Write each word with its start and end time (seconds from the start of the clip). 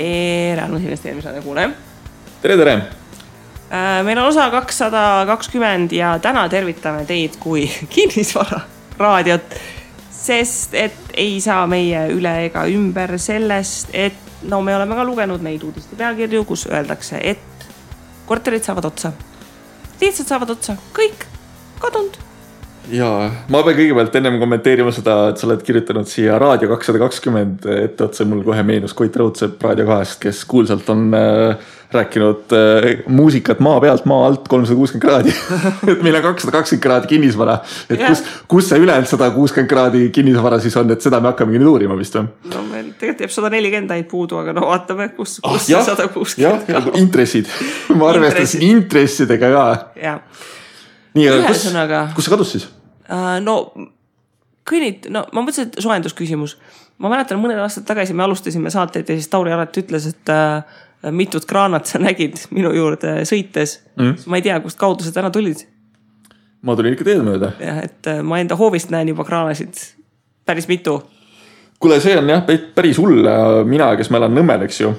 tere, 0.00 0.62
Annus 0.62 0.82
investeerimisradio 0.82 1.42
kuulaja. 1.42 1.70
tere, 2.42 2.56
tere. 2.56 2.72
Äh, 3.72 4.04
meil 4.04 4.18
on 4.18 4.30
osa 4.30 4.50
kakssada 4.50 5.24
kakskümmend 5.26 5.92
ja 5.92 6.18
täna 6.18 6.48
tervitame 6.48 7.04
teid 7.04 7.36
kui 7.40 7.66
kinnisvararaadiot. 7.94 9.60
sest 10.20 10.74
et 10.74 11.12
ei 11.16 11.40
saa 11.40 11.66
meie 11.66 12.06
üle 12.12 12.32
ega 12.46 12.66
ümber 12.68 13.18
sellest, 13.18 13.88
et 13.92 14.16
no 14.42 14.60
me 14.62 14.76
oleme 14.76 14.96
ka 14.96 15.04
lugenud 15.04 15.44
neid 15.44 15.62
uudiste 15.64 15.96
pealkirju, 15.96 16.44
kus 16.44 16.66
öeldakse, 16.68 17.20
et 17.20 17.68
korterid 18.26 18.64
saavad 18.64 18.84
otsa. 18.84 19.12
lihtsalt 20.00 20.28
saavad 20.28 20.56
otsa, 20.56 20.76
kõik 20.96 21.28
kadunud 21.80 22.29
ja 22.94 23.08
ma 23.52 23.62
pean 23.64 23.76
kõigepealt 23.78 24.16
ennem 24.20 24.38
kommenteerima 24.40 24.92
seda, 24.94 25.16
et 25.30 25.40
sa 25.40 25.48
oled 25.48 25.62
kirjutanud 25.66 26.08
siia 26.10 26.38
Raadio 26.40 26.70
kakssada 26.72 27.00
kakskümmend 27.02 27.66
etteotsa, 27.74 28.26
mul 28.28 28.42
kohe 28.46 28.62
meenus 28.66 28.94
Koit 28.96 29.16
Raudsepp 29.16 29.62
Raadio 29.62 29.86
kahest, 29.88 30.18
kes 30.22 30.42
kuulsalt 30.50 30.88
on 30.92 31.08
äh, 31.16 31.70
rääkinud 31.92 32.54
äh, 32.54 32.88
muusikat 33.10 33.60
maa 33.60 33.80
pealt, 33.82 34.04
maa 34.10 34.26
alt 34.26 34.48
kolmsada 34.48 34.78
kuuskümmend 34.78 35.06
kraadi 35.06 35.34
et 35.92 36.02
meil 36.06 36.18
on 36.20 36.26
kakssada 36.28 36.54
kakskümmend 36.58 36.84
kraadi 36.84 37.10
kinnisvara. 37.10 37.58
et 37.90 38.04
kus, 38.06 38.24
kus 38.50 38.70
see 38.70 38.80
ülejäänud 38.82 39.10
sada 39.10 39.30
kuuskümmend 39.34 39.70
kraadi 39.70 40.04
kinnisvara 40.14 40.60
siis 40.62 40.76
on, 40.80 40.90
et 40.94 41.02
seda 41.02 41.20
me 41.22 41.32
hakkamegi 41.32 41.62
nüüd 41.62 41.72
uurima 41.72 41.98
vist 41.98 42.18
või? 42.18 42.28
no 42.54 42.64
meil 42.70 42.92
tegelikult 42.92 43.26
jääb 43.26 43.36
sada 43.36 43.52
nelikümmend 43.56 43.94
ainult 43.96 44.10
puudu, 44.10 44.40
aga 44.42 44.54
no 44.56 44.66
vaatame, 44.70 45.10
kus, 45.16 45.38
kus 45.42 45.52
ah, 45.52 45.62
see 45.66 45.84
sada 45.90 46.08
kuuskümmend. 46.14 46.70
nagu 46.78 46.94
intressid 47.00 47.50
ma 47.94 48.12
arvestasin 48.14 48.66
intressidega 48.70 49.54
ka. 49.54 49.68
jah 49.98 50.20
nii, 51.14 51.26
aga 51.30 51.48
kus, 51.50 51.66
kus 52.14 52.28
see 52.28 52.38
kadus 52.38 52.54
siis? 52.54 52.70
No 53.40 53.56
kõnnid, 54.70 55.08
no 55.12 55.24
ma 55.34 55.42
mõtlesin, 55.42 55.70
et 55.70 55.82
soojendusküsimus. 55.82 56.56
ma 57.00 57.10
mäletan, 57.12 57.40
mõned 57.42 57.58
aastad 57.62 57.86
tagasi 57.88 58.14
me 58.14 58.24
alustasime 58.26 58.70
saateid 58.70 59.08
ja 59.08 59.16
siis 59.16 59.28
Tauri 59.32 59.52
Aret 59.52 59.76
ütles, 59.82 60.06
et 60.10 60.32
uh, 60.32 61.10
mitut 61.16 61.46
kraanat 61.48 61.88
sa 61.88 62.00
nägid 62.02 62.38
minu 62.54 62.72
juurde 62.76 63.20
sõites 63.28 63.78
mm.. 63.96 64.26
ma 64.26 64.40
ei 64.40 64.46
tea, 64.46 64.58
kust 64.60 64.78
kaudu 64.80 65.06
sa 65.06 65.14
täna 65.16 65.32
tulid. 65.34 65.64
ma 66.62 66.76
tulin 66.76 66.96
ikka 66.96 67.08
teed 67.08 67.24
mööda. 67.26 67.54
jah, 67.60 67.82
et 67.88 68.12
uh, 68.12 68.20
ma 68.26 68.42
enda 68.42 68.58
hoovist 68.60 68.92
näen 68.94 69.12
juba 69.12 69.26
kraanasid 69.28 69.80
päris 70.46 70.68
mitu. 70.68 71.00
kuule, 71.80 72.00
see 72.00 72.18
on 72.18 72.28
jah 72.28 72.44
päris 72.46 73.00
hull, 73.00 73.26
mina, 73.68 73.94
kes 73.96 74.12
ma 74.12 74.20
elan 74.22 74.36
Nõmmel, 74.36 74.68
eks 74.68 74.82
ju, 74.84 74.94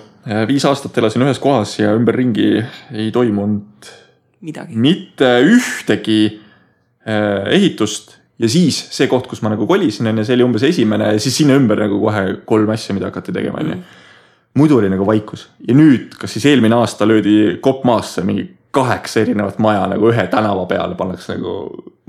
viis 0.50 0.66
aastat 0.70 0.98
elasin 0.98 1.26
ühes 1.26 1.42
kohas 1.42 1.78
ja 1.80 1.96
ümberringi 1.98 2.54
ei 2.92 3.12
toimunud 3.14 3.98
mitte 4.42 5.36
ühtegi 5.46 6.22
äh, 6.26 6.41
ehitust 7.06 8.18
ja 8.42 8.50
siis 8.50 8.78
see 8.94 9.10
koht, 9.10 9.28
kus 9.30 9.42
ma 9.46 9.52
nagu 9.54 9.68
kolisin, 9.70 10.10
on 10.12 10.22
ju, 10.22 10.28
see 10.28 10.38
oli 10.38 10.46
umbes 10.46 10.66
esimene 10.68 11.14
ja 11.16 11.20
siis 11.22 11.42
sinna 11.42 11.58
ümber 11.60 11.84
nagu 11.86 12.00
kohe 12.02 12.24
kolm 12.48 12.72
asja, 12.74 12.96
mida 12.98 13.10
hakati 13.12 13.34
tegema, 13.36 13.62
on 13.62 13.74
ju. 13.74 13.76
Mm. 13.76 14.00
muidu 14.60 14.78
oli 14.82 14.90
nagu 14.92 15.06
vaikus 15.08 15.48
ja 15.68 15.76
nüüd, 15.78 16.16
kas 16.20 16.36
siis 16.36 16.46
eelmine 16.52 16.76
aasta 16.76 17.08
löödi 17.08 17.58
kopp 17.64 17.86
maasse 17.88 18.26
mingi 18.28 18.50
kaheksa 18.72 19.22
erinevat 19.26 19.60
maja 19.60 19.84
nagu 19.92 20.10
ühe 20.12 20.28
tänava 20.32 20.66
peale 20.70 20.96
pannakse 21.00 21.36
nagu 21.36 21.56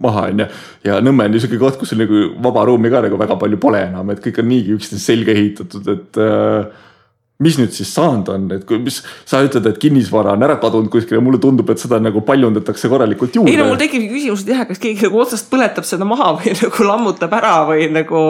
maha, 0.02 0.28
on 0.30 0.44
ju. 0.44 0.46
ja 0.86 1.00
Nõmme 1.04 1.26
on 1.26 1.34
niisugune 1.34 1.60
koht, 1.62 1.78
kus 1.80 1.94
nagu 1.98 2.22
vaba 2.42 2.64
ruumi 2.68 2.90
ka 2.90 3.02
nagu 3.06 3.18
väga 3.18 3.36
palju 3.38 3.58
pole 3.62 3.82
enam, 3.88 4.10
et 4.14 4.22
kõik 4.24 4.40
on 4.42 4.48
niigi 4.50 4.76
üksteise 4.76 5.02
selga 5.04 5.34
ehitatud, 5.34 5.90
et 5.94 6.22
äh, 6.22 6.88
mis 7.42 7.58
nüüd 7.58 7.74
siis 7.74 7.90
saanud 7.94 8.28
on, 8.32 8.46
et 8.54 8.64
kui, 8.68 8.78
mis 8.82 9.00
sa 9.28 9.42
ütled, 9.44 9.66
et 9.68 9.78
kinnisvara 9.82 10.34
on 10.36 10.46
ära 10.46 10.58
kadunud 10.62 10.90
kuskile, 10.92 11.22
mulle 11.24 11.40
tundub, 11.42 11.70
et 11.72 11.82
seda 11.82 11.98
nagu 12.02 12.22
paljundatakse 12.26 12.90
korralikult 12.92 13.36
juurde. 13.38 13.52
ei 13.52 13.60
no 13.60 13.68
mul 13.70 13.80
tekibki 13.80 14.10
küsimus, 14.12 14.44
et 14.44 14.54
jah, 14.54 14.64
kas 14.68 14.82
keegi 14.82 15.08
nagu 15.08 15.22
otsast 15.22 15.50
põletab 15.52 15.88
seda 15.88 16.08
maha 16.08 16.32
või 16.38 16.54
nagu 16.62 16.88
lammutab 16.88 17.36
ära 17.40 17.54
või 17.70 17.88
nagu. 17.92 18.24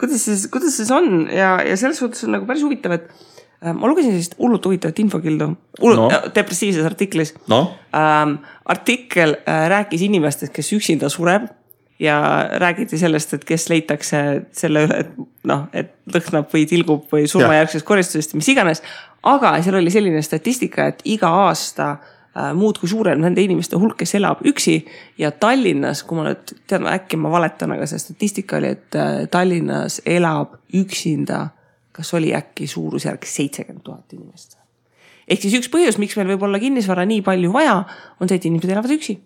kuidas 0.00 0.26
siis, 0.28 0.46
kuidas 0.52 0.76
siis 0.78 0.92
on 0.94 1.26
ja, 1.32 1.56
ja 1.66 1.76
selles 1.80 2.00
suhtes 2.02 2.24
on 2.26 2.36
nagu 2.36 2.48
päris 2.48 2.64
huvitav, 2.64 2.96
et 2.96 3.10
äh, 3.10 3.72
ma 3.72 3.90
lugesin 3.90 4.14
sellist 4.14 4.38
hullult 4.40 4.70
huvitavat 4.70 5.04
infokildu, 5.04 5.52
hullult 5.82 6.04
no. 6.06 6.08
Äh, 6.12 6.32
depressiivses 6.36 6.88
artiklis 6.88 7.34
no.. 7.52 7.62
Ähm, 7.96 8.38
artikkel 8.64 9.38
äh, 9.42 9.66
rääkis 9.72 10.06
inimestest, 10.08 10.54
kes 10.56 10.72
üksinda 10.76 11.12
sureb 11.12 11.50
ja 11.98 12.48
räägiti 12.52 12.98
sellest, 12.98 13.34
et 13.34 13.44
kes 13.44 13.68
leitakse 13.68 14.22
selle 14.56 14.84
üle, 14.86 14.98
et 15.04 15.14
noh, 15.48 15.66
et 15.76 15.94
lõhnab 16.12 16.50
või 16.52 16.66
tilgub 16.68 17.06
või 17.12 17.28
surmajärgsest 17.30 17.86
koristusest, 17.86 18.36
mis 18.36 18.48
iganes. 18.52 18.82
aga 19.22 19.56
seal 19.62 19.78
oli 19.80 19.90
selline 19.90 20.22
statistika, 20.22 20.86
et 20.92 21.00
iga 21.04 21.30
aasta 21.46 21.88
äh, 21.96 22.52
muudkui 22.54 22.88
suureneb 22.88 23.24
nende 23.24 23.42
inimeste 23.42 23.80
hulk, 23.80 23.96
kes 24.02 24.14
elab 24.14 24.44
üksi 24.46 24.76
ja 25.18 25.32
Tallinnas, 25.32 26.02
kui 26.06 26.18
ma 26.18 26.28
nüüd 26.28 26.52
tean, 26.68 26.86
äkki 26.90 27.18
ma 27.20 27.32
valetan, 27.32 27.72
aga 27.72 27.88
see 27.88 28.02
statistika 28.02 28.60
oli, 28.60 28.74
et 28.76 28.98
äh, 28.98 29.24
Tallinnas 29.32 30.02
elab 30.04 30.58
üksinda, 30.76 31.48
kas 31.96 32.12
oli 32.14 32.34
äkki 32.36 32.68
suurusjärk 32.68 33.24
seitsekümmend 33.24 33.84
tuhat 33.84 34.12
inimest. 34.12 34.58
ehk 35.26 35.40
siis 35.42 35.56
üks 35.58 35.72
põhjus, 35.72 35.96
miks 35.98 36.14
meil 36.20 36.28
võib 36.34 36.44
olla 36.46 36.60
kinnisvara 36.60 37.08
nii 37.08 37.24
palju 37.24 37.52
vaja, 37.56 37.80
on 38.20 38.28
see, 38.28 38.36
et 38.36 38.44
inimesed 38.44 38.76
elavad 38.76 38.92
üksi 38.94 39.16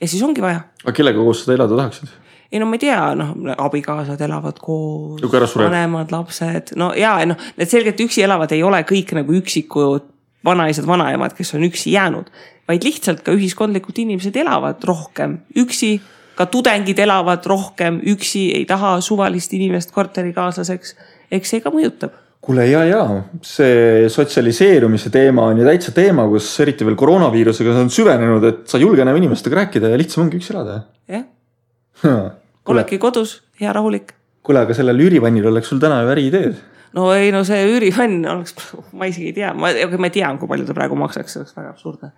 ja 0.00 0.08
siis 0.08 0.22
ongi 0.22 0.42
vaja. 0.42 0.64
aga 0.84 0.94
kellega 0.96 1.18
koos 1.18 1.44
sa 1.44 1.54
elada 1.54 1.76
tahaksid? 1.76 2.14
ei 2.52 2.60
no 2.60 2.68
ma 2.68 2.76
ei 2.76 2.84
tea, 2.84 3.00
noh 3.16 3.34
abikaasad 3.56 4.20
elavad 4.20 4.58
koos, 4.60 5.22
vanemad, 5.56 6.12
lapsed, 6.12 6.74
no 6.76 6.92
ja 6.98 7.16
noh, 7.26 7.38
need 7.56 7.70
selgelt 7.70 8.00
üksi 8.04 8.24
elavad 8.26 8.52
ei 8.52 8.62
ole 8.62 8.82
kõik 8.88 9.14
nagu 9.16 9.38
üksikud 9.40 10.10
vanaisad, 10.44 10.86
vanaemad, 10.86 11.36
kes 11.38 11.54
on 11.54 11.68
üksi 11.68 11.92
jäänud. 11.92 12.30
vaid 12.68 12.84
lihtsalt 12.86 13.22
ka 13.26 13.32
ühiskondlikud 13.34 13.96
inimesed 13.98 14.36
elavad 14.38 14.84
rohkem 14.86 15.40
üksi, 15.58 16.00
ka 16.38 16.46
tudengid 16.46 16.98
elavad 16.98 17.46
rohkem 17.46 18.00
üksi, 18.06 18.50
ei 18.54 18.64
taha 18.64 19.00
suvalist 19.00 19.52
inimest 19.52 19.90
korterikaaslaseks. 19.90 20.96
eks 21.30 21.50
see 21.50 21.60
ka 21.60 21.70
mõjutab 21.70 22.12
kuule 22.42 22.64
ja, 22.66 22.82
ja 22.88 23.02
see 23.46 24.08
sotsialiseerumise 24.10 25.12
teema 25.14 25.44
on 25.52 25.60
ju 25.62 25.66
täitsa 25.66 25.92
teema, 25.94 26.24
kus 26.30 26.48
eriti 26.64 26.86
veel 26.86 26.96
koroonaviirusega 26.98 27.76
on 27.84 27.90
süvenenud, 27.92 28.46
et 28.48 28.64
sa 28.70 28.80
ei 28.80 28.86
julge 28.86 29.04
enam 29.04 29.18
inimestega 29.20 29.60
rääkida 29.60 29.92
ja 29.92 30.00
lihtsam 30.00 30.24
ongi 30.24 30.40
üksi 30.40 30.54
elada. 30.54 30.80
jah. 31.10 32.32
oledki 32.66 32.98
kodus, 33.02 33.36
hea 33.60 33.72
rahulik. 33.72 34.10
kuule, 34.42 34.64
aga 34.66 34.74
sellel 34.74 35.04
üürivannil 35.04 35.46
oleks 35.52 35.70
sul 35.70 35.78
täna 35.82 36.00
ju 36.02 36.10
äriideed. 36.16 36.56
no 36.98 37.12
ei, 37.14 37.30
no 37.34 37.44
see 37.46 37.60
üürivann 37.68 38.26
oleks, 38.34 38.56
ma 38.98 39.06
isegi 39.10 39.30
ei 39.30 39.36
tea, 39.38 39.52
ma, 39.54 39.70
ma 40.02 40.10
tean, 40.10 40.40
kui 40.40 40.50
palju 40.50 40.66
ta 40.66 40.74
praegu 40.74 40.98
maksaks, 40.98 41.36
see 41.36 41.44
oleks 41.44 41.54
väga 41.60 41.70
absurdne. 41.76 42.10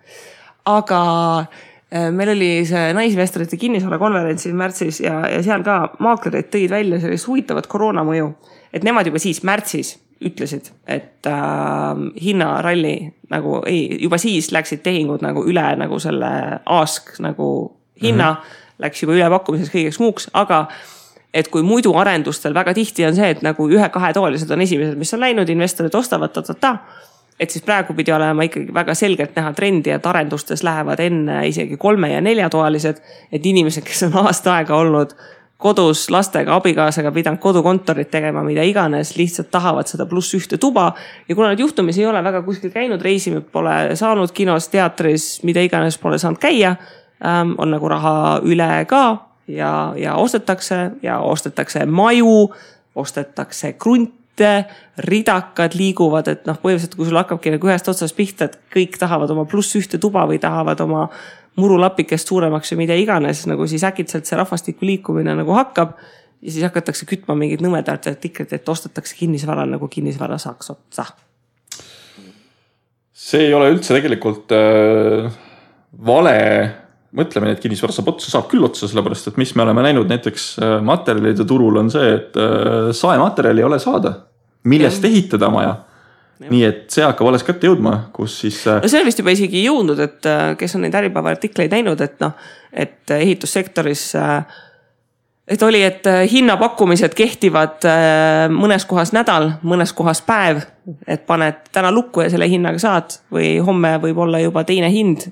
aga 0.71 1.01
äh, 1.43 2.09
meil 2.09 2.31
oli 2.33 2.49
see 2.65 2.87
naisinvestorite 2.97 3.61
kinnisvarakonverents 3.61 4.47
siin 4.47 4.57
märtsis 4.57 5.03
ja, 5.05 5.19
ja 5.29 5.45
seal 5.45 5.61
ka 5.67 5.77
maaklerid 6.01 6.49
tõid 6.49 6.73
välja 6.73 6.97
sellist 7.05 7.29
huvitavat 7.29 7.69
koroona 7.69 8.01
mõju. 8.09 8.31
et 8.73 8.89
nemad 8.89 9.05
juba 9.05 9.21
siis 9.21 9.43
märtsis 9.45 9.93
ütlesid, 10.23 10.71
et 10.87 11.27
äh, 11.27 12.03
hinnaralli 12.23 13.13
nagu 13.29 13.61
ei, 13.67 13.97
juba 14.01 14.17
siis 14.21 14.51
läksid 14.55 14.83
tehingud 14.85 15.23
nagu 15.25 15.43
üle 15.47 15.65
nagu 15.79 15.99
selle 15.99 16.29
ask 16.65 17.17
nagu 17.19 17.49
hinna 18.01 18.31
mm. 18.31 18.37
-hmm. 18.37 18.61
Läks 18.75 18.99
juba 19.03 19.13
ülepakkumises 19.15 19.69
kõigeks 19.71 20.01
muuks, 20.03 20.25
aga 20.35 20.65
et 21.33 21.47
kui 21.47 21.63
muidu 21.63 21.93
arendustel 21.95 22.53
väga 22.53 22.73
tihti 22.73 23.05
on 23.07 23.15
see, 23.15 23.29
et 23.31 23.41
nagu 23.45 23.67
ühe-kahetoalised 23.71 24.51
on 24.51 24.61
esimesed, 24.61 24.97
mis 24.99 25.13
on 25.15 25.23
läinud, 25.23 25.49
investorid 25.49 25.95
ostavad 25.95 26.33
ta-ta-ta. 26.35 26.77
et 27.39 27.51
siis 27.51 27.63
praegu 27.63 27.93
pidi 27.93 28.11
olema 28.11 28.43
ikkagi 28.43 28.73
väga 28.73 28.93
selgelt 28.95 29.35
näha 29.35 29.53
trendi, 29.53 29.89
et 29.89 30.05
arendustes 30.05 30.63
lähevad 30.63 30.99
enne 30.99 31.47
isegi 31.47 31.77
kolme 31.77 32.11
ja 32.11 32.21
neljatoalised. 32.21 33.01
et 33.31 33.45
inimesed, 33.45 33.83
kes 33.83 34.03
on 34.03 34.17
aasta 34.25 34.55
aega 34.55 34.75
olnud 34.75 35.15
kodus 35.57 36.09
lastega, 36.11 36.55
abikaasaga 36.55 37.11
pidanud 37.15 37.39
kodukontorit 37.39 38.09
tegema, 38.11 38.43
mida 38.43 38.63
iganes, 38.67 39.13
lihtsalt 39.17 39.47
tahavad 39.53 39.87
seda 39.87 40.05
pluss 40.09 40.35
ühte 40.35 40.59
tuba. 40.59 40.93
ja 41.27 41.35
kuna 41.35 41.53
nad 41.53 41.59
juhtumisi 41.59 42.01
ei 42.01 42.07
ole 42.07 42.23
väga 42.23 42.41
kuskil 42.43 42.73
käinud, 42.73 43.01
reisinud 43.01 43.47
pole 43.51 43.95
saanud 43.95 44.31
kinos, 44.35 44.67
teatris, 44.67 45.43
mida 45.43 45.63
iganes 45.63 45.97
pole 45.97 46.19
saanud 46.19 46.39
käia 46.39 46.75
ähm,. 47.25 47.55
on 47.57 47.71
nagu 47.71 47.87
raha 47.89 48.41
üle 48.43 48.85
ka 48.87 49.05
ja, 49.47 49.93
ja 49.97 50.15
ostetakse 50.15 50.91
ja 51.01 51.19
ostetakse 51.19 51.85
maju, 51.85 52.51
ostetakse 52.95 53.73
krunte 53.73 54.65
ridakad 54.97 55.75
liiguvad, 55.75 56.27
et 56.27 56.45
noh, 56.47 56.59
põhimõtteliselt 56.59 56.97
kui 56.99 57.07
sul 57.07 57.19
hakkabki 57.21 57.55
nagu 57.55 57.71
ühest 57.71 57.87
otsast 57.87 58.15
pihta, 58.15 58.49
et 58.49 58.59
kõik 58.75 58.99
tahavad 58.99 59.31
oma 59.31 59.45
pluss 59.47 59.75
ühte 59.79 59.97
tuba 60.01 60.25
või 60.27 60.41
tahavad 60.43 60.83
oma 60.83 61.07
murulapikest 61.59 62.27
suuremaks 62.27 62.73
või 62.73 62.83
mida 62.83 62.97
iganes, 62.99 63.45
nagu 63.49 63.67
siis 63.69 63.83
äkitselt 63.87 64.27
see 64.27 64.37
rahvastiku 64.39 64.87
liikumine 64.87 65.35
nagu 65.37 65.55
hakkab. 65.55 65.95
ja 66.41 66.51
siis 66.51 66.63
hakatakse 66.67 67.07
kütma 67.09 67.35
mingit 67.35 67.61
nõmedat 67.63 68.09
artiklit, 68.11 68.53
et 68.53 68.69
ostetakse 68.69 69.15
kinnisvara 69.15 69.65
nagu 69.65 69.87
kinnisvara 69.87 70.37
saaks 70.37 70.69
otsa. 70.69 71.05
see 73.13 73.47
ei 73.47 73.53
ole 73.53 73.71
üldse 73.71 73.95
tegelikult 73.95 74.51
äh, 74.51 75.31
vale 76.05 76.35
mõtlemine, 77.15 77.55
et 77.55 77.63
kinnisvara 77.63 77.95
saab 77.95 78.11
otsa, 78.11 78.29
saab 78.33 78.49
küll 78.51 78.63
otsa, 78.67 78.89
sellepärast 78.91 79.31
et 79.31 79.37
mis 79.39 79.55
me 79.55 79.63
oleme 79.63 79.81
näinud 79.85 80.11
näiteks 80.11 80.47
äh, 80.59 80.77
materjalide 80.83 81.47
turul 81.47 81.79
on 81.79 81.91
see, 81.91 82.15
et 82.19 82.35
äh, 82.35 82.91
saematerjali 82.91 83.63
ei 83.63 83.69
ole 83.69 83.79
saada, 83.79 84.17
millest 84.67 85.03
ja. 85.03 85.09
ehitada 85.09 85.49
maja 85.53 85.84
nii 86.43 86.63
et 86.67 86.83
see 86.91 87.05
hakkab 87.05 87.29
alles 87.29 87.45
kätte 87.47 87.69
jõudma, 87.69 87.95
kus 88.15 88.39
siis. 88.43 88.59
Äh, 88.67 88.81
no 88.83 88.91
see 88.91 89.01
on 89.01 89.07
vist 89.07 89.21
juba 89.21 89.33
isegi 89.35 89.63
jõudnud, 89.65 90.01
et 90.03 90.29
äh, 90.29 90.51
kes 90.59 90.77
on 90.77 90.85
neid 90.85 90.95
Äripäeva 90.99 91.31
artikleid 91.35 91.73
näinud, 91.75 92.01
et 92.03 92.19
noh, 92.23 92.35
et 92.75 93.15
ehitussektoris 93.15 94.09
äh, 94.19 94.61
et 95.47 95.63
oli, 95.63 95.83
et 95.83 96.07
äh, 96.09 96.23
hinnapakkumised 96.31 97.13
kehtivad 97.17 97.85
äh, 97.87 98.45
mõnes 98.51 98.85
kohas 98.89 99.13
nädal, 99.15 99.51
mõnes 99.63 99.93
kohas 99.93 100.23
päev. 100.25 100.63
et 101.07 101.25
paned 101.25 101.63
täna 101.73 101.89
lukku 101.91 102.21
ja 102.21 102.29
selle 102.29 102.45
hinnaga 102.45 102.77
saad 102.77 103.15
või 103.33 103.55
homme 103.57 103.95
võib 104.03 104.19
olla 104.21 104.39
juba 104.39 104.63
teine 104.63 104.89
hind. 104.93 105.23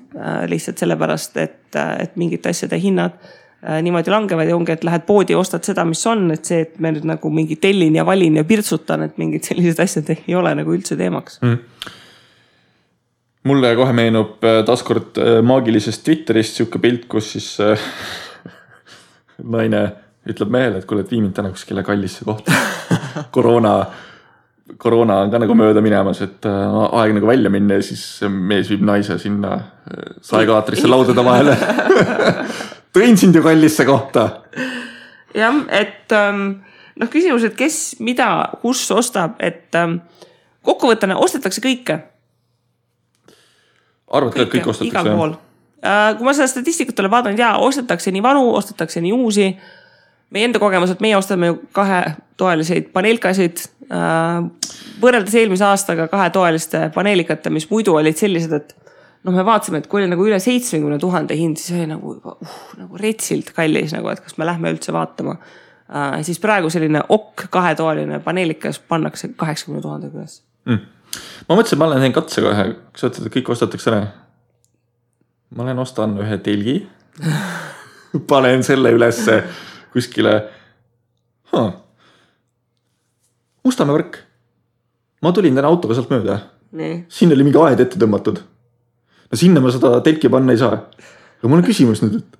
lihtsalt 0.50 0.78
sellepärast, 0.78 1.36
et, 1.36 1.76
et 1.98 2.16
mingite 2.16 2.50
asjade 2.50 2.78
hinnad 2.82 3.14
niimoodi 3.82 4.12
langevad 4.12 4.48
ja 4.50 4.56
ongi, 4.56 4.74
et 4.74 4.84
lähed 4.84 5.06
poodi 5.08 5.32
ja 5.32 5.40
ostad 5.40 5.64
seda, 5.64 5.86
mis 5.88 6.02
on, 6.10 6.26
et 6.34 6.44
see, 6.44 6.64
et 6.66 6.78
me 6.84 6.92
nüüd 6.92 7.06
nagu 7.08 7.30
mingi 7.32 7.56
tellin 7.62 7.96
ja 7.96 8.04
valin 8.06 8.36
ja 8.40 8.44
pirtsutan, 8.44 9.06
et 9.06 9.18
mingid 9.20 9.46
sellised 9.48 9.80
asjad 9.80 10.10
ei 10.14 10.34
ole 10.36 10.52
nagu 10.58 10.74
üldse 10.74 10.98
teemaks. 11.00 11.40
Mm. 11.44 11.58
Mulle 13.48 13.74
kohe 13.76 13.92
meenub 13.96 14.44
taaskord 14.68 15.18
maagilisest 15.44 16.04
Twitterist 16.04 16.60
sihuke 16.60 16.80
pilt, 16.80 17.04
kus 17.12 17.34
siis 17.34 17.50
naine 19.56 19.84
ütleb 20.30 20.52
mehele, 20.52 20.80
et 20.80 20.88
kuule, 20.88 21.04
et 21.04 21.12
vii 21.12 21.20
mind 21.20 21.36
täna 21.36 21.52
kuskile 21.52 21.84
kallisse 21.84 22.24
kohta. 22.24 22.52
Koroona, 23.34 23.74
koroona 24.80 25.20
on 25.24 25.32
ka 25.32 25.40
nagu 25.42 25.56
mööda 25.58 25.82
minemas, 25.84 26.22
et 26.24 26.46
äh, 26.48 26.78
aeg 27.00 27.14
nagu 27.18 27.28
välja 27.28 27.52
minna 27.52 27.78
ja 27.78 27.84
siis 27.84 28.04
mees 28.28 28.70
viib 28.72 28.84
naise 28.86 29.18
sinna 29.22 29.52
äh, 29.58 30.14
saekaatrisse 30.24 30.88
laudade 30.88 31.24
vahele 31.24 31.56
tõin 32.94 33.18
sind 33.18 33.36
ju 33.36 33.42
kallisse 33.42 33.84
kohta. 33.84 34.28
jah, 35.34 35.60
et 35.68 36.12
ähm, 36.14 36.46
noh, 37.00 37.10
küsimus, 37.10 37.46
et 37.48 37.56
kes, 37.58 37.96
mida, 38.04 38.28
kus 38.62 38.86
ostab, 38.94 39.38
et 39.42 39.74
ähm, 39.78 39.98
kokkuvõttena 40.64 41.18
ostetakse 41.20 41.62
kõike. 41.64 41.98
arvad 44.10 44.34
ka, 44.34 44.46
et 44.46 44.52
kõik 44.52 44.70
ostetakse? 44.70 44.92
igal 44.92 45.10
pool 45.10 45.34
äh,. 45.82 46.12
kui 46.18 46.26
ma 46.26 46.36
seda 46.36 46.50
statistikat 46.50 47.00
olen 47.02 47.16
vaadanud 47.16 47.40
ja 47.40 47.54
ostetakse 47.62 48.14
nii 48.14 48.22
vanu, 48.22 48.46
ostetakse 48.54 49.02
nii 49.04 49.12
uusi 49.12 49.48
meie 50.34 50.48
enda 50.48 50.58
kogemus, 50.62 50.90
et 50.94 51.02
meie 51.04 51.16
ostame 51.16 51.50
ju 51.50 51.58
kahetoaliseid 51.74 52.92
paneelkasid 52.94 53.66
äh,. 53.90 54.46
võrreldes 55.02 55.34
eelmise 55.40 55.66
aastaga 55.66 56.08
kahetoaliste 56.12 56.88
paneelikate, 56.94 57.50
mis 57.50 57.66
muidu 57.70 57.98
olid 57.98 58.18
sellised, 58.18 58.54
et 58.54 58.83
noh, 59.24 59.34
me 59.34 59.44
vaatasime, 59.46 59.80
et 59.82 59.90
kui 59.90 60.02
oli 60.02 60.10
nagu 60.12 60.26
üle 60.26 60.38
seitsmekümne 60.42 60.98
tuhande 61.02 61.36
hind, 61.38 61.60
siis 61.60 61.78
oli 61.78 61.90
nagu 61.90 62.16
juba 62.16 62.36
uh, 62.36 62.56
nagu 62.80 63.00
retsilt 63.00 63.52
kallis 63.56 63.94
nagu, 63.96 64.10
et 64.12 64.24
kas 64.24 64.38
me 64.40 64.48
lähme 64.48 64.72
üldse 64.74 64.94
vaatama 64.94 65.36
äh,. 65.38 66.18
siis 66.26 66.40
praegu 66.42 66.72
selline 66.72 67.04
okk 67.08 67.46
kahetoaline 67.54 68.20
paneelikas 68.24 68.80
pannakse 68.88 69.32
kaheksakümne 69.36 69.82
tuhandega 69.84 70.20
üles 70.20 70.40
mm.. 70.68 70.82
ma 71.48 71.58
mõtlesin, 71.58 71.80
ma 71.80 71.90
lähen 71.92 72.08
teen 72.08 72.18
katse 72.20 72.44
kohe, 72.44 72.68
kas 72.92 73.06
sa 73.06 73.12
ütled, 73.12 73.30
et 73.30 73.38
kõik 73.38 73.54
ostetakse 73.56 73.92
ära? 73.92 74.02
ma 75.54 75.68
lähen 75.68 75.82
ostan 75.82 76.18
ühe 76.22 76.40
telgi 76.44 76.80
panen 78.30 78.62
selle 78.66 78.92
ülesse 78.94 79.42
kuskile 79.94 80.34
huh.. 81.52 81.72
Mustamäe 83.64 83.94
värk. 83.96 84.18
ma 85.22 85.32
tulin 85.32 85.54
täna 85.56 85.70
autoga 85.70 85.94
sealt 85.96 86.10
mööda. 86.12 86.38
siin 87.08 87.32
oli 87.32 87.46
mingi 87.46 87.60
aed 87.62 87.80
ette 87.80 88.00
tõmmatud. 88.00 88.42
No 89.34 89.40
sinna 89.40 89.62
ma 89.64 89.72
seda 89.74 89.98
telki 90.06 90.30
panna 90.32 90.54
ei 90.54 90.60
saa. 90.62 90.78
aga 90.78 91.50
mul 91.50 91.60
on 91.60 91.66
küsimus 91.66 92.02
nüüd, 92.04 92.20
et 92.22 92.38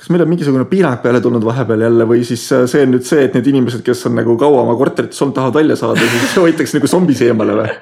kas 0.00 0.10
meil 0.12 0.24
on 0.24 0.30
mingisugune 0.32 0.66
piirang 0.70 1.02
peale 1.02 1.20
tulnud 1.20 1.44
vahepeal 1.44 1.84
jälle 1.86 2.06
või 2.08 2.22
siis 2.26 2.46
see 2.48 2.84
on 2.86 2.94
nüüd 2.94 3.06
see, 3.08 3.26
et 3.26 3.36
need 3.36 3.50
inimesed, 3.52 3.84
kes 3.86 4.06
on 4.08 4.16
nagu 4.20 4.36
kaua 4.40 4.62
oma 4.64 4.76
korterites 4.80 5.20
olnud, 5.20 5.36
tahavad 5.36 5.60
välja 5.60 5.76
saada, 5.80 6.06
siis 6.14 6.36
hoitakse 6.44 6.78
nagu 6.78 6.90
zombis 6.90 7.22
eemale 7.26 7.58
või? 7.62 7.78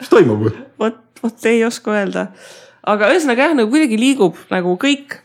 mis 0.00 0.12
toimub? 0.12 0.48
vot, 0.82 1.00
vot 1.22 1.48
ei 1.50 1.64
oska 1.66 1.96
öelda. 1.96 2.28
aga 2.86 3.12
ühesõnaga 3.14 3.48
jah, 3.48 3.56
nagu 3.58 3.72
kuidagi 3.72 4.00
liigub 4.00 4.38
nagu 4.52 4.76
kõik. 4.82 5.20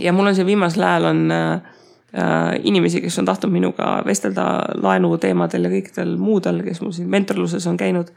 ja 0.00 0.12
mul 0.12 0.32
on 0.32 0.36
siin 0.36 0.50
viimasel 0.50 0.84
ajal 0.88 1.12
on 1.14 1.24
äh, 1.32 1.72
Äh, 2.14 2.60
inimesi, 2.62 3.00
kes 3.02 3.16
on 3.18 3.26
tahtnud 3.26 3.50
minuga 3.50 3.96
vestelda 4.06 4.44
laenuteemadel 4.78 5.66
ja 5.66 5.70
kõikidel 5.72 6.12
muudel, 6.14 6.60
kes 6.62 6.78
mul 6.78 6.92
siin 6.94 7.08
mentorluses 7.10 7.64
on 7.66 7.74
käinud. 7.76 8.12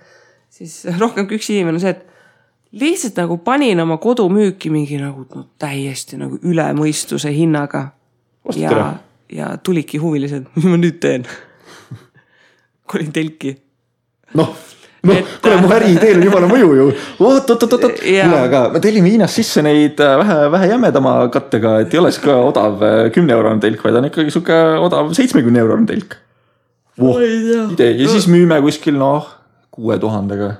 siis 0.53 0.83
rohkem 1.01 1.25
kui 1.25 1.39
üks 1.39 1.49
inimene 1.49 1.79
on 1.79 1.81
see, 1.81 1.95
et 1.95 2.03
lihtsalt 2.71 3.17
nagu 3.21 3.37
panin 3.37 3.79
oma 3.79 3.97
kodu 3.97 4.27
müüki 4.29 4.71
mingi 4.73 4.99
nagu 5.01 5.25
no, 5.35 5.45
täiesti 5.59 6.19
nagu 6.19 6.39
üle 6.43 6.65
mõistuse 6.77 7.31
hinnaga. 7.33 7.91
ja, 8.55 8.93
ja 9.31 9.57
tulidki 9.63 9.97
huvilised, 9.99 10.47
mis 10.55 10.65
ma 10.65 10.79
nüüd 10.79 10.99
teen 11.03 11.27
kolin 12.91 13.11
telki. 13.11 13.57
noh 14.35 14.55
noh, 15.07 15.33
kuule 15.41 15.57
mu 15.61 15.71
äriideel 15.71 16.19
on 16.19 16.25
jumala 16.25 16.49
mõju 16.49 16.69
ju. 16.75 16.85
oot, 17.23 17.49
oot, 17.53 17.63
oot, 17.63 17.73
oot, 17.77 17.99
kuule, 18.01 18.39
aga 18.39 18.63
me 18.73 18.81
tellime 18.83 19.11
Hiinast 19.13 19.39
sisse 19.39 19.63
neid 19.65 19.99
äh, 20.03 20.15
vähe, 20.21 20.37
vähe 20.51 20.69
jämedama 20.73 21.15
kattega, 21.33 21.77
et 21.83 21.93
ei 21.93 22.01
oleks 22.01 22.19
ka 22.23 22.37
odav 22.47 22.83
äh, 22.83 22.99
kümne 23.15 23.35
eurone 23.35 23.63
telk, 23.63 23.83
vaid 23.85 23.99
on 23.99 24.09
ikkagi 24.09 24.33
sihuke 24.33 24.57
odav 24.83 25.13
seitsmekümne 25.17 25.61
eurone 25.63 25.87
telk 25.89 26.17
oh,. 26.99 27.19
idee 27.21 27.93
ja 28.01 28.09
siis 28.11 28.27
müüme 28.31 28.59
kuskil 28.65 28.97
noh, 28.99 29.29
kuue 29.71 29.99
tuhandega 30.01 30.55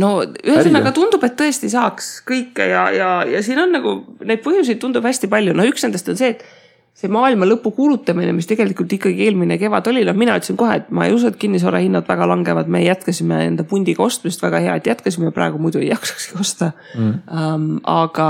no 0.00 0.14
ühesõnaga 0.24 0.92
tundub, 0.96 1.22
et 1.26 1.36
tõesti 1.38 1.68
saaks 1.72 2.14
kõike 2.28 2.66
ja, 2.70 2.86
ja, 2.94 3.12
ja 3.28 3.44
siin 3.44 3.60
on 3.62 3.74
nagu 3.74 3.94
neid 4.24 4.42
põhjuseid 4.44 4.80
tundub 4.82 5.04
hästi 5.06 5.30
palju, 5.32 5.54
no 5.56 5.66
üks 5.68 5.84
nendest 5.84 6.08
on 6.12 6.18
see, 6.20 6.32
et 6.36 6.44
see 6.96 7.10
maailma 7.12 7.48
lõpu 7.48 7.72
kuulutamine, 7.76 8.34
mis 8.36 8.48
tegelikult 8.48 8.92
ikkagi 8.94 9.26
eelmine 9.26 9.56
kevad 9.60 9.88
oli, 9.90 10.04
noh, 10.06 10.16
mina 10.16 10.36
ütlesin 10.38 10.58
kohe, 10.60 10.76
et 10.82 10.90
ma 10.94 11.06
ei 11.08 11.14
usu, 11.16 11.30
et 11.32 11.38
kinnisvara 11.40 11.80
hinnad 11.82 12.08
väga 12.08 12.28
langevad, 12.28 12.68
me 12.72 12.82
jätkasime 12.84 13.40
enda 13.48 13.64
pundiga 13.68 14.04
ostmist, 14.04 14.42
väga 14.44 14.60
hea, 14.64 14.76
et 14.78 14.90
jätkasime, 14.92 15.32
praegu 15.34 15.60
muidu 15.62 15.80
ei 15.80 15.88
jaksakski 15.88 16.36
osta. 16.40 16.72
Mm.. 16.94 17.14
Um, 17.32 17.66
aga 17.88 18.28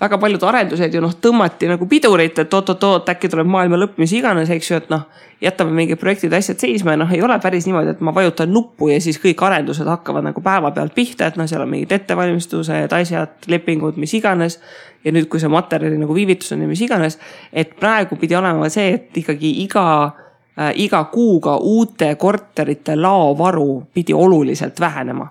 väga 0.00 0.18
paljud 0.18 0.44
arendused 0.48 0.94
ju 0.94 1.00
noh, 1.04 1.12
tõmmati 1.22 1.68
nagu 1.68 1.86
pidurit, 1.88 2.38
et 2.40 2.54
oot-oot-oot, 2.54 3.08
äkki 3.12 3.28
tuleb 3.28 3.48
maailma 3.50 3.78
lõpp, 3.80 3.98
mis 4.00 4.12
iganes, 4.16 4.50
eks 4.50 4.70
ju, 4.70 4.78
et 4.80 4.92
noh. 4.92 5.08
jätame 5.40 5.72
mingid 5.72 5.96
projektid, 5.96 6.32
asjad 6.36 6.60
seisma 6.60 6.92
ja 6.92 7.00
noh, 7.00 7.12
ei 7.12 7.22
ole 7.24 7.38
päris 7.40 7.64
niimoodi, 7.64 7.94
et 7.94 8.00
ma 8.04 8.12
vajutan 8.12 8.50
nuppu 8.52 8.90
ja 8.90 8.98
siis 9.00 9.16
kõik 9.20 9.40
arendused 9.44 9.88
hakkavad 9.88 10.26
nagu 10.26 10.42
päevapealt 10.44 10.92
pihta, 10.94 11.30
et 11.30 11.38
noh, 11.40 11.48
seal 11.48 11.64
on 11.64 11.70
mingid 11.72 11.92
ettevalmistused, 11.96 12.92
asjad, 12.92 13.36
lepingud, 13.48 13.96
mis 14.00 14.14
iganes. 14.16 14.60
ja 15.04 15.12
nüüd, 15.12 15.30
kui 15.32 15.40
see 15.40 15.48
materjali 15.48 15.96
nagu 15.96 16.12
viivitus 16.12 16.52
on 16.52 16.60
ja 16.60 16.68
mis 16.68 16.80
iganes, 16.84 17.16
et 17.52 17.72
praegu 17.80 18.16
pidi 18.20 18.36
olema 18.36 18.68
see, 18.68 18.92
et 18.98 19.16
ikkagi 19.16 19.54
iga 19.62 19.84
äh,, 20.04 20.72
iga 20.76 21.04
kuuga 21.12 21.56
uute 21.56 22.14
korterite 22.20 22.96
laovaru 22.96 23.86
pidi 23.94 24.12
oluliselt 24.12 24.80
vähenema 24.80 25.28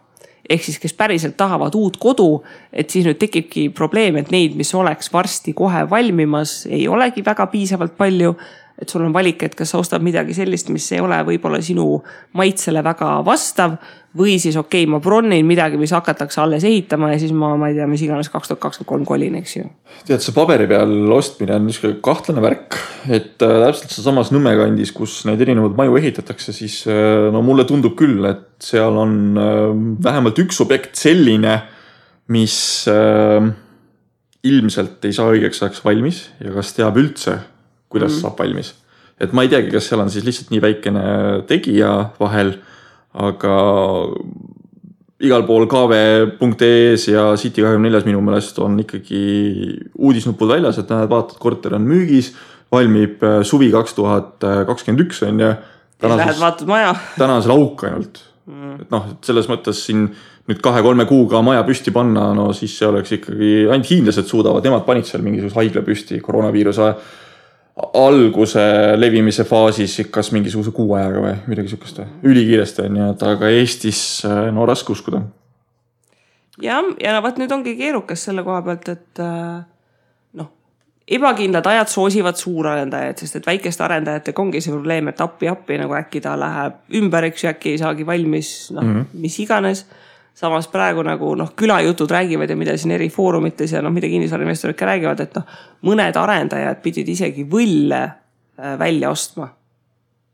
ehk 0.50 0.63
siis, 0.63 0.80
kes 0.81 0.94
päriselt 0.98 1.38
tahavad 1.38 1.75
uut 1.78 1.98
kodu, 2.01 2.42
et 2.74 2.90
siis 2.90 3.06
nüüd 3.06 3.19
tekibki 3.22 3.68
probleem, 3.75 4.18
et 4.18 4.31
neid, 4.33 4.56
mis 4.57 4.74
oleks 4.76 5.12
varsti 5.14 5.54
kohe 5.57 5.85
valmimas, 5.90 6.64
ei 6.69 6.88
olegi 6.90 7.24
väga 7.26 7.47
piisavalt 7.52 7.97
palju 7.97 8.33
et 8.80 8.90
sul 8.90 9.04
on 9.04 9.14
valik, 9.14 9.44
et 9.44 9.56
kas 9.57 9.74
sa 9.74 9.80
ostad 9.81 10.04
midagi 10.06 10.33
sellist, 10.38 10.69
mis 10.71 10.86
ei 10.95 11.02
ole 11.04 11.18
võib-olla 11.28 11.59
sinu 11.64 12.00
maitsele 12.40 12.83
väga 12.86 13.19
vastav. 13.28 13.80
või 14.18 14.40
siis 14.42 14.56
okei 14.57 14.88
okay,, 14.88 14.90
ma 14.90 14.98
bronin 14.98 15.45
midagi, 15.45 15.78
mis 15.78 15.92
hakatakse 15.94 16.40
alles 16.42 16.64
ehitama 16.66 17.12
ja 17.12 17.19
siis 17.21 17.30
ma, 17.30 17.52
ma 17.59 17.68
ei 17.69 17.76
tea, 17.76 17.86
mis 17.86 18.02
iganes 18.02 18.31
kaks 18.33 18.50
tuhat 18.50 18.62
kakskümmend 18.64 18.90
kolm 18.90 19.04
kolin, 19.06 19.36
eks 19.38 19.54
ju. 19.59 19.68
tead, 20.07 20.24
see 20.24 20.33
paberi 20.33 20.66
peal 20.71 21.14
ostmine 21.14 21.54
on 21.59 21.68
niisugune 21.68 22.00
kahtlane 22.02 22.42
värk, 22.42 22.80
et 23.06 23.45
äh, 23.45 23.56
täpselt 23.68 23.94
sealsamas 23.94 24.33
Nõmme 24.33 24.56
kandis, 24.57 24.94
kus 24.95 25.19
neid 25.30 25.42
erinevaid 25.45 25.78
maju 25.78 26.00
ehitatakse, 26.02 26.56
siis 26.57 26.81
äh, 26.90 27.30
no 27.33 27.44
mulle 27.45 27.68
tundub 27.69 27.94
küll, 28.00 28.24
et 28.31 28.66
seal 28.66 28.98
on 28.98 29.14
äh, 29.38 29.62
vähemalt 30.09 30.42
üks 30.42 30.64
objekt 30.66 30.98
selline, 30.98 31.59
mis 32.33 32.57
äh, 32.90 33.52
ilmselt 34.50 35.06
ei 35.06 35.14
saa 35.14 35.30
õigeks 35.36 35.62
ajaks 35.62 35.86
valmis 35.86 36.26
ja 36.42 36.56
kas 36.56 36.74
teab 36.78 36.98
üldse 36.98 37.38
kuidas 37.90 38.14
mm. 38.14 38.22
saab 38.24 38.40
valmis. 38.40 38.74
et 39.19 39.34
ma 39.36 39.44
ei 39.44 39.52
teagi, 39.52 39.72
kas 39.74 39.90
seal 39.90 40.04
on 40.04 40.12
siis 40.14 40.26
lihtsalt 40.28 40.54
nii 40.54 40.62
väikene 40.64 41.04
tegija 41.50 41.92
vahel, 42.19 42.54
aga 43.19 43.56
igal 45.19 45.44
pool 45.48 45.68
kv.ee-s 45.68 47.10
ja 47.12 47.26
City24-s 47.40 48.08
minu 48.08 48.22
meelest 48.24 48.62
on 48.64 48.78
ikkagi 48.86 49.24
uudisnupud 50.00 50.54
väljas, 50.54 50.80
et 50.80 50.94
näed, 50.94 51.10
vaatad, 51.12 51.36
korter 51.44 51.76
on 51.76 51.90
müügis, 51.90 52.31
valmib 52.72 53.26
äh, 53.26 53.42
suvi 53.44 53.68
kaks 53.74 53.98
tuhat 53.98 54.48
kakskümmend 54.69 55.04
üks 55.08 55.22
on 55.28 55.44
ju. 55.44 55.54
Lähed 56.00 56.40
vaatad 56.40 56.69
maja. 56.69 56.94
täna 57.18 57.36
on 57.36 57.44
seal 57.44 57.58
auk 57.58 57.84
ainult 57.90 58.22
mm., 58.48 58.76
et 58.86 58.94
noh, 58.94 59.10
et 59.12 59.28
selles 59.28 59.50
mõttes 59.52 59.81
siin 59.84 60.06
nüüd 60.50 60.62
kahe-kolme 60.66 61.06
kuuga 61.10 61.42
maja 61.46 61.62
püsti 61.68 61.92
panna, 61.94 62.30
no 62.38 62.50
siis 62.58 62.74
see 62.80 62.88
oleks 62.90 63.12
ikkagi, 63.19 63.50
ainult 63.69 63.90
hiinlased 63.92 64.30
suudavad, 64.30 64.66
nemad 64.66 64.86
panid 64.88 65.10
seal 65.10 65.26
mingisuguse 65.26 65.60
haigla 65.60 65.84
püsti 65.86 66.22
koroonaviiruse 66.26 66.86
ajal 66.86 67.02
alguse 67.94 68.62
levimise 68.98 69.44
faasis 69.48 70.00
kas 70.12 70.31
mingisuguse 70.36 70.71
kuu 70.76 70.94
ajaga 70.98 71.24
või 71.24 71.33
midagi 71.52 71.74
sihukest 71.74 72.02
ülikiiresti 72.28 72.86
on 72.86 73.00
ju, 73.00 73.09
et 73.14 73.26
aga 73.31 73.52
Eestis 73.56 74.02
äh, 74.28 74.48
no 74.56 74.66
raske 74.69 74.92
uskuda. 74.94 75.21
jah, 76.62 76.90
ja 77.00 77.16
no 77.16 77.24
vot 77.26 77.40
nüüd 77.40 77.52
ongi 77.56 77.76
keerukas 77.80 78.26
selle 78.28 78.44
koha 78.48 78.62
pealt, 78.66 78.90
et 78.92 79.24
äh, 79.24 79.62
noh, 80.40 80.52
ebakindlad 81.07 81.71
ajad 81.71 81.94
soosivad 81.94 82.40
suurarendajaid, 82.42 83.24
sest 83.24 83.40
et 83.40 83.48
väikeste 83.48 83.86
arendajatega 83.86 84.44
ongi 84.44 84.62
see 84.66 84.76
probleem, 84.76 85.12
et 85.12 85.24
appi-appi 85.24 85.80
nagu 85.80 85.95
äkki 86.00 86.24
ta 86.26 86.36
läheb 86.40 87.00
ümber, 87.00 87.30
eks 87.31 87.45
ju, 87.45 87.54
äkki 87.54 87.76
ei 87.76 87.81
saagi 87.81 88.07
valmis, 88.07 88.54
noh 88.76 88.83
mm 88.83 88.95
-hmm. 88.95 89.24
mis 89.26 89.40
iganes 89.40 89.86
samas 90.38 90.69
praegu 90.71 91.04
nagu 91.04 91.33
noh, 91.36 91.52
külajutud 91.57 92.12
räägivad 92.12 92.50
ja 92.50 92.57
mida 92.57 92.76
siin 92.80 92.95
eri 92.95 93.09
foorumites 93.12 93.74
ja 93.76 93.83
noh, 93.83 93.94
mida 93.94 94.07
kinnisvarainvestorid 94.12 94.78
ka 94.80 94.88
räägivad, 94.90 95.24
et 95.26 95.40
noh, 95.40 95.56
mõned 95.90 96.19
arendajad 96.19 96.83
pidid 96.83 97.09
isegi 97.12 97.48
võlle 97.50 98.04
äh, 98.06 98.76
välja 98.80 99.12
ostma. 99.12 99.56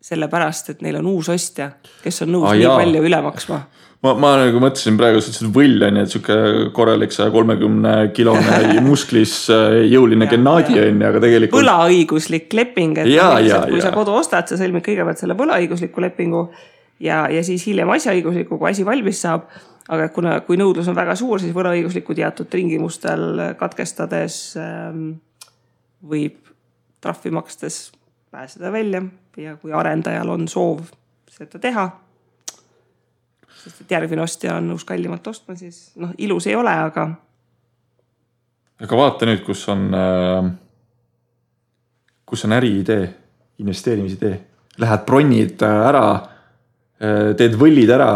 sellepärast, 0.06 0.68
et 0.70 0.82
neil 0.86 1.00
on 1.00 1.08
uus 1.10 1.32
ostja, 1.34 1.72
kes 2.04 2.22
on 2.22 2.36
nõus 2.36 2.52
ah, 2.52 2.54
nii 2.54 2.68
palju 2.70 3.00
üle 3.08 3.22
maksma. 3.25 3.58
ma, 4.06 4.12
ma 4.14 4.36
nagu 4.44 4.62
mõtlesin 4.62 5.00
praegu, 5.00 5.18
sa 5.18 5.32
ütlesid 5.32 5.50
võll 5.56 5.82
on 5.88 5.98
ju, 5.98 6.04
et 6.06 6.14
sihuke 6.14 6.38
korralik 6.78 7.16
saja 7.16 7.34
kolmekümne 7.34 7.96
kilone 8.14 8.60
musklis 8.86 9.34
äh, 9.50 9.82
jõuline 9.90 10.30
Ja, 10.30 10.36
Gennadi 10.36 10.78
ja. 10.78 10.86
on 10.92 11.02
ju, 11.02 11.10
aga 11.10 11.24
tegelikult. 11.25 11.58
võlaõiguslik 11.58 12.54
leping, 12.54 13.02
et 13.02 13.10
Jaa, 13.16 13.34
noh, 13.34 13.42
lihtsalt, 13.42 13.74
kui 13.74 13.82
jaa. 13.82 13.90
sa 13.90 13.98
kodu 13.98 14.14
ostad, 14.22 14.46
sa 14.52 14.62
sõlmid 14.62 14.86
kõigepealt 14.86 15.25
selle 15.25 15.38
võlaõigusliku 15.42 16.06
lepingu 16.06 16.46
ja, 17.00 17.25
ja 17.32 17.44
siis 17.44 17.66
hiljem 17.68 17.90
asjaõigusliku, 17.96 18.60
kui 18.60 18.70
asi 18.72 18.86
valmis 18.86 19.22
saab. 19.25 19.50
Aga 19.89 20.08
kuna, 20.13 20.39
kui 20.46 20.58
nõudlus 20.58 20.88
on 20.89 20.98
väga 20.98 21.15
suur, 21.20 21.39
siis 21.42 21.54
võlaõiguslikku 21.56 22.15
teatud 22.18 22.50
tingimustel 22.50 23.54
katkestades 23.60 24.39
ähm, 24.62 25.12
võib 26.06 26.39
trahvi 27.01 27.32
makstes 27.36 27.92
pääseda 28.34 28.72
välja 28.74 29.04
ja 29.38 29.56
kui 29.62 29.74
arendajal 29.74 30.30
on 30.34 30.48
soov 30.48 30.88
seda 31.30 31.60
teha. 31.62 31.89
sest 33.65 33.82
et 33.82 33.92
järgmine 33.92 34.22
ostja 34.22 34.58
on 34.58 34.68
nõus 34.70 34.86
kallimalt 34.86 35.27
ostma, 35.27 35.56
siis 35.58 35.92
noh, 36.01 36.13
ilus 36.18 36.48
ei 36.48 36.56
ole, 36.56 36.72
aga 36.72 37.08
aga 38.82 38.98
vaata 39.00 39.30
nüüd, 39.30 39.44
kus 39.46 39.68
on 39.72 39.88
äh,, 39.96 40.51
kus 42.25 42.46
on 42.46 42.56
äriidee, 42.58 43.08
investeerimisidee. 43.62 44.39
Lähed 44.82 45.06
bronnid 45.08 45.62
äh, 45.63 45.82
ära 45.89 46.06
äh,, 46.15 47.36
teed 47.38 47.56
võllid 47.60 47.94
ära 47.96 48.10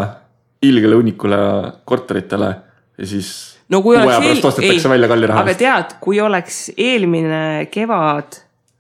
ilgele 0.62 0.96
hunnikule 1.00 1.40
korteritele 1.86 2.50
ja 2.98 3.08
siis 3.08 3.32
no 3.70 3.82
kui 3.86 3.98
oleks 3.98 4.88
kalli 5.08 5.30
raha 5.30 5.44
aga 5.46 5.56
tead, 5.60 5.98
kui 6.04 6.20
oleks 6.22 6.70
eelmine 6.78 7.70
kevad 7.72 8.40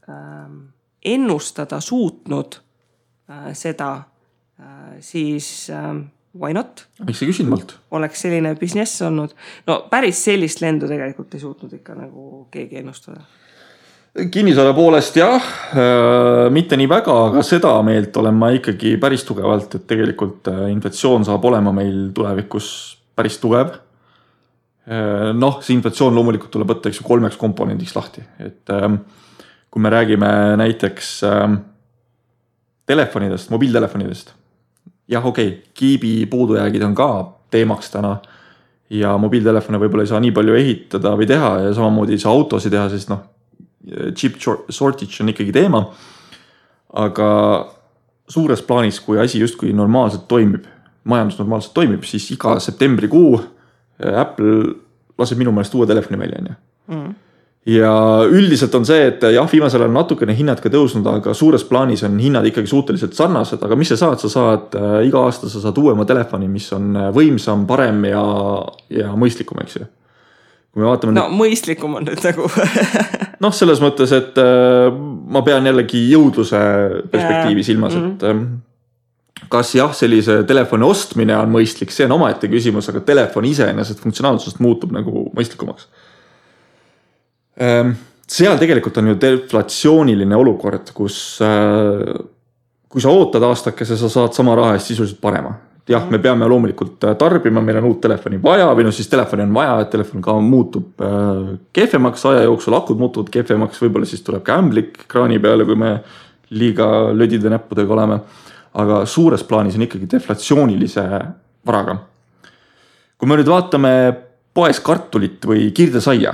ähm, 0.09 0.61
ennustada 1.05 1.79
suutnud 1.83 2.59
äh, 3.29 3.51
seda 3.53 3.91
äh,, 4.59 4.97
siis 4.99 5.69
ähm, 5.73 6.07
why 6.37 6.53
not, 6.53 6.85
miks 7.05 7.21
sa 7.21 7.29
küsid 7.29 7.49
mult? 7.49 7.75
oleks 7.95 8.25
selline 8.25 8.55
business 8.59 9.01
olnud. 9.05 9.35
no 9.67 9.81
päris 9.91 10.23
sellist 10.27 10.61
lendu 10.61 10.89
tegelikult 10.89 11.35
ei 11.35 11.43
suutnud 11.43 11.73
ikka 11.79 11.95
nagu 11.97 12.47
keegi 12.51 12.81
ennustada. 12.83 13.23
Kinnisvara 14.17 14.73
poolest 14.73 15.17
jah 15.19 15.37
äh,, 15.37 16.47
mitte 16.53 16.77
nii 16.77 16.89
väga, 16.89 17.15
aga 17.29 17.43
seda 17.45 17.75
meelt 17.85 18.15
olen 18.17 18.37
ma 18.39 18.49
ikkagi 18.55 18.95
päris 19.01 19.25
tugevalt, 19.27 19.75
et 19.77 19.85
tegelikult 19.89 20.49
äh, 20.51 20.65
inflatsioon 20.73 21.27
saab 21.27 21.45
olema 21.45 21.73
meil 21.75 22.09
tulevikus 22.15 22.71
päris 23.15 23.37
tugev 23.41 23.75
äh,. 24.89 25.29
noh, 25.37 25.59
see 25.61 25.77
inflatsioon 25.77 26.15
loomulikult 26.17 26.51
tuleb 26.55 26.73
võtta, 26.73 26.89
eks 26.89 27.03
ju, 27.03 27.07
kolmeks 27.07 27.37
komponendiks 27.39 27.95
lahti, 27.97 28.25
et 28.41 28.73
ähm, 28.73 29.01
kui 29.69 29.85
me 29.85 29.93
räägime 29.93 30.31
näiteks 30.57 31.13
ähm, 31.29 31.61
telefonidest, 32.89 33.53
mobiiltelefonidest. 33.53 34.33
jah, 35.07 35.25
okei 35.25 35.53
okay,, 35.53 35.73
kiibi 35.73 36.13
puudujäägid 36.25 36.83
on 36.89 36.97
ka 36.97 37.11
teemaks 37.53 37.93
täna 37.93 38.17
ja 38.89 39.13
mobiiltelefone 39.21 39.77
võib-olla 39.77 40.05
ei 40.05 40.09
saa 40.09 40.21
nii 40.21 40.33
palju 40.33 40.55
ehitada 40.57 41.13
või 41.17 41.27
teha 41.29 41.59
ja 41.67 41.73
samamoodi 41.77 42.17
ei 42.17 42.21
saa 42.21 42.33
autosid 42.33 42.73
teha, 42.73 42.89
sest 42.89 43.13
noh, 43.13 43.21
chip 44.15 44.39
shortage 44.41 45.21
on 45.23 45.31
ikkagi 45.33 45.53
teema. 45.55 45.85
aga 46.89 47.29
suures 48.29 48.61
plaanis, 48.65 48.99
kui 49.05 49.19
asi 49.21 49.39
justkui 49.39 49.73
normaalselt 49.73 50.27
toimib, 50.27 50.65
majandus 51.03 51.37
normaalselt 51.37 51.73
toimib, 51.73 52.03
siis 52.03 52.25
iga 52.33 52.57
septembrikuu 52.59 53.39
äh, 53.39 54.19
Apple 54.21 54.73
laseb 55.19 55.37
minu 55.37 55.53
meelest 55.53 55.75
uue 55.75 55.87
telefoni 55.87 56.19
välja, 56.19 56.41
on 56.41 56.53
ju 56.53 57.13
ja 57.69 57.91
üldiselt 58.29 58.73
on 58.75 58.85
see, 58.87 59.01
et 59.11 59.23
jah, 59.33 59.47
viimasel 59.51 59.83
ajal 59.83 59.93
natukene 59.93 60.33
hinnad 60.35 60.61
ka 60.63 60.71
tõusnud, 60.73 61.05
aga 61.11 61.33
suures 61.37 61.65
plaanis 61.67 62.03
on 62.07 62.17
hinnad 62.21 62.47
ikkagi 62.49 62.69
suhteliselt 62.71 63.17
sarnased, 63.17 63.61
aga 63.65 63.77
mis 63.79 63.91
sa 63.93 63.99
saad, 63.99 64.21
sa 64.23 64.31
saad 64.31 64.77
äh, 64.79 64.95
iga 65.09 65.25
aasta 65.27 65.49
sa 65.51 65.61
saad 65.63 65.77
uuema 65.81 66.07
telefoni, 66.09 66.49
mis 66.51 66.69
on 66.75 66.95
äh, 66.95 67.09
võimsam, 67.15 67.67
parem 67.69 68.05
ja, 68.09 68.23
ja 68.93 69.13
mõistlikum, 69.19 69.61
eks 69.63 69.79
ju. 69.81 69.89
Kui 70.69 70.83
me 70.83 70.89
vaatame 70.89 71.15
no 71.17 71.27
mõistlikum 71.33 71.97
on 71.99 72.07
nüüd 72.07 72.23
nagu 72.25 72.47
noh, 73.43 73.53
selles 73.55 73.81
mõttes, 73.83 74.13
et 74.15 74.39
äh, 74.41 74.89
ma 75.33 75.43
pean 75.45 75.67
jällegi 75.69 76.05
jõudluse 76.11 76.63
perspektiivi 77.11 77.65
silmas, 77.65 77.97
et 77.99 78.25
äh, 78.29 78.41
kas 79.51 79.73
jah, 79.77 79.93
sellise 79.95 80.41
telefoni 80.47 80.85
ostmine 80.85 81.37
on 81.37 81.53
mõistlik, 81.53 81.93
see 81.95 82.05
on 82.09 82.17
omaette 82.19 82.49
küsimus, 82.51 82.89
aga 82.91 83.01
telefon 83.05 83.47
iseenesest 83.49 84.03
funktsionaalsusest 84.03 84.59
muutub 84.63 84.91
nagu 84.93 85.29
mõistlikumaks. 85.37 85.87
seal 88.29 88.59
tegelikult 88.59 88.99
on 89.01 89.07
ju 89.09 89.15
deflatsiooniline 89.19 90.35
olukord, 90.37 90.91
kus 90.95 91.39
äh, 91.43 92.19
kui 92.89 93.01
sa 93.01 93.13
ootad 93.13 93.45
aastakese, 93.45 93.97
sa 93.97 94.09
saad 94.09 94.35
sama 94.35 94.55
raha 94.57 94.75
eest 94.77 94.91
sisuliselt 94.91 95.21
parema. 95.21 95.53
Jah, 95.89 96.05
me 96.09 96.19
peame 96.21 96.47
loomulikult 96.49 97.03
äh, 97.07 97.15
tarbima, 97.19 97.61
meil 97.65 97.79
on 97.81 97.89
uut 97.89 98.01
telefoni 98.03 98.39
vaja 98.43 98.69
või 98.77 98.85
noh, 98.87 98.95
siis 98.95 99.09
telefoni 99.11 99.45
on 99.45 99.55
vaja, 99.55 99.79
et 99.83 99.91
telefon 99.93 100.23
ka 100.25 100.35
muutub 100.43 101.03
äh, 101.05 101.55
kehvemaks 101.75 102.25
aja 102.29 102.45
jooksul, 102.45 102.77
akud 102.77 103.01
muutuvad 103.01 103.31
kehvemaks, 103.33 103.81
võib-olla 103.83 104.09
siis 104.09 104.23
tuleb 104.25 104.43
ka 104.45 104.59
ämblik 104.61 105.03
ekraani 105.07 105.39
peale, 105.41 105.65
kui 105.67 105.79
me 105.79 105.95
liiga 106.53 106.87
lödide 107.13 107.51
näppudega 107.53 107.97
oleme. 107.97 108.21
aga 108.79 108.99
suures 109.09 109.41
plaanis 109.43 109.75
on 109.75 109.81
ikkagi 109.81 110.05
deflatsioonilise 110.11 111.03
varaga. 111.65 111.97
kui 113.17 113.27
me 113.27 113.35
nüüd 113.39 113.49
vaatame 113.49 113.93
poes 114.53 114.79
kartulit 114.79 115.45
või 115.45 115.71
kirdesaia, 115.75 116.33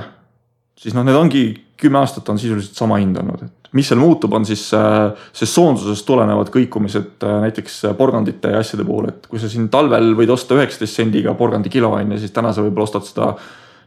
siis 0.76 0.94
noh, 0.94 1.04
need 1.04 1.16
ongi 1.16 1.44
kümme 1.80 1.98
aastat 1.98 2.28
on 2.28 2.38
sisuliselt 2.38 2.76
sama 2.76 3.00
hind 3.00 3.16
olnud, 3.16 3.42
et 3.42 3.65
mis 3.76 3.90
seal 3.90 4.00
muutub, 4.00 4.32
on 4.36 4.46
siis 4.48 4.64
äh, 4.76 5.28
sesoonsusest 5.36 6.06
tulenevad 6.08 6.50
kõikumised 6.54 7.24
äh, 7.26 7.38
näiteks 7.46 7.82
porgandite 7.98 8.54
ja 8.54 8.62
asjade 8.64 8.86
puhul, 8.88 9.10
et 9.12 9.28
kui 9.30 9.42
sa 9.42 9.50
siin 9.52 9.68
talvel 9.72 10.14
võid 10.18 10.32
osta 10.32 10.56
üheksateist 10.58 11.02
sendiga 11.02 11.36
porgandi 11.38 11.72
kilo 11.72 11.92
on 11.96 12.16
ju, 12.16 12.20
siis 12.22 12.34
täna 12.34 12.54
sa 12.54 12.64
võib-olla 12.64 12.88
ostad 12.88 13.08
seda 13.08 13.32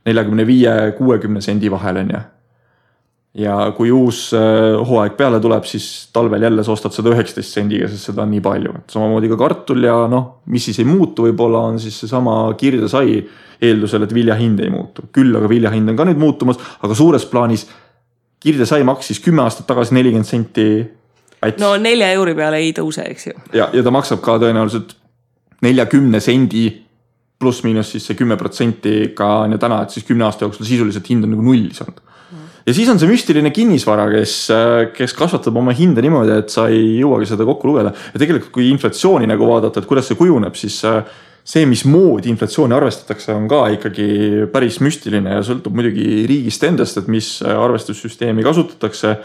neljakümne 0.08 0.46
viie, 0.48 0.76
kuuekümne 0.98 1.42
sendi 1.44 1.72
vahel 1.72 2.04
on 2.04 2.14
ju. 2.16 2.22
ja 3.40 3.56
kui 3.78 3.92
uus 3.94 4.30
äh, 4.34 4.78
hooaeg 4.90 5.18
peale 5.18 5.40
tuleb, 5.42 5.68
siis 5.70 6.10
talvel 6.14 6.42
jälle 6.44 6.64
sa 6.66 6.74
ostad 6.74 6.96
seda 6.96 7.14
üheksateist 7.14 7.60
sendiga, 7.60 7.90
sest 7.90 8.10
seda 8.10 8.24
on 8.26 8.34
nii 8.34 8.42
palju, 8.46 8.74
et 8.80 8.96
samamoodi 8.96 9.30
ka 9.34 9.38
kartul 9.40 9.86
ja 9.86 10.00
noh, 10.12 10.40
mis 10.50 10.66
siis 10.70 10.82
ei 10.82 10.90
muutu, 10.90 11.28
võib-olla 11.30 11.68
on 11.70 11.78
siis 11.82 12.00
seesama 12.04 12.42
kirdesai 12.58 13.22
eeldusel, 13.62 14.06
et 14.06 14.16
vilja 14.16 14.38
hind 14.40 14.64
ei 14.64 14.72
muutu, 14.74 15.10
küll 15.14 15.36
aga 15.36 15.52
vilja 15.52 15.72
hind 15.74 15.92
on 15.92 16.00
ka 16.00 16.08
nüüd 16.10 16.20
muutumas, 16.20 16.60
aga 16.82 16.98
suures 16.98 17.28
plaanis 17.30 17.68
kirdesai 18.44 18.84
maksis 18.88 19.20
kümme 19.24 19.44
aastat 19.44 19.68
tagasi 19.70 19.96
nelikümmend 19.98 20.28
senti 20.28 20.68
päts 21.40 21.62
no 21.62 21.74
nelja 21.82 22.12
euri 22.16 22.36
peale 22.38 22.62
ei 22.64 22.74
tõuse, 22.76 23.06
eks 23.14 23.30
ju. 23.30 23.40
ja, 23.56 23.70
ja 23.74 23.86
ta 23.86 23.94
maksab 23.94 24.22
ka 24.26 24.38
tõenäoliselt 24.42 24.96
neljakümne 25.66 26.22
sendi 26.24 26.68
pluss-miinus 27.40 27.94
siis 27.96 28.06
see 28.10 28.20
kümme 28.20 28.36
protsenti 28.40 29.12
ka 29.16 29.46
on 29.46 29.56
ju 29.56 29.62
täna, 29.62 29.84
et 29.84 29.96
siis 29.96 30.08
kümne 30.08 30.28
aasta 30.28 30.46
jooksul 30.46 30.68
sisuliselt 30.68 31.08
hind 31.12 31.28
on 31.28 31.34
nagu 31.36 31.46
nullis 31.46 31.80
olnud. 31.84 32.02
ja 32.66 32.76
siis 32.76 32.90
on 32.92 33.00
see 33.00 33.10
müstiline 33.10 33.52
kinnisvara, 33.56 34.10
kes, 34.12 34.36
kes 34.96 35.16
kasvatab 35.18 35.56
oma 35.60 35.76
hinda 35.76 36.04
niimoodi, 36.04 36.36
et 36.44 36.52
sa 36.54 36.68
ei 36.72 37.00
jõuagi 37.00 37.32
seda 37.32 37.48
kokku 37.48 37.72
lugeda 37.72 37.94
ja 37.96 38.22
tegelikult, 38.22 38.52
kui 38.56 38.70
inflatsiooni 38.74 39.30
nagu 39.30 39.48
vaadata, 39.48 39.80
et 39.80 39.90
kuidas 39.90 40.12
see 40.12 40.20
kujuneb, 40.20 40.56
siis 40.60 40.82
äh, 40.88 41.00
see, 41.44 41.66
mismoodi 41.70 42.30
inflatsiooni 42.32 42.76
arvestatakse, 42.76 43.34
on 43.34 43.48
ka 43.50 43.66
ikkagi 43.76 44.10
päris 44.54 44.80
müstiline 44.86 45.38
ja 45.38 45.46
sõltub 45.46 45.76
muidugi 45.78 46.26
riigist 46.30 46.64
endast, 46.68 47.00
et 47.02 47.08
mis 47.12 47.40
arvestussüsteemi 47.44 48.46
kasutatakse. 48.46 49.18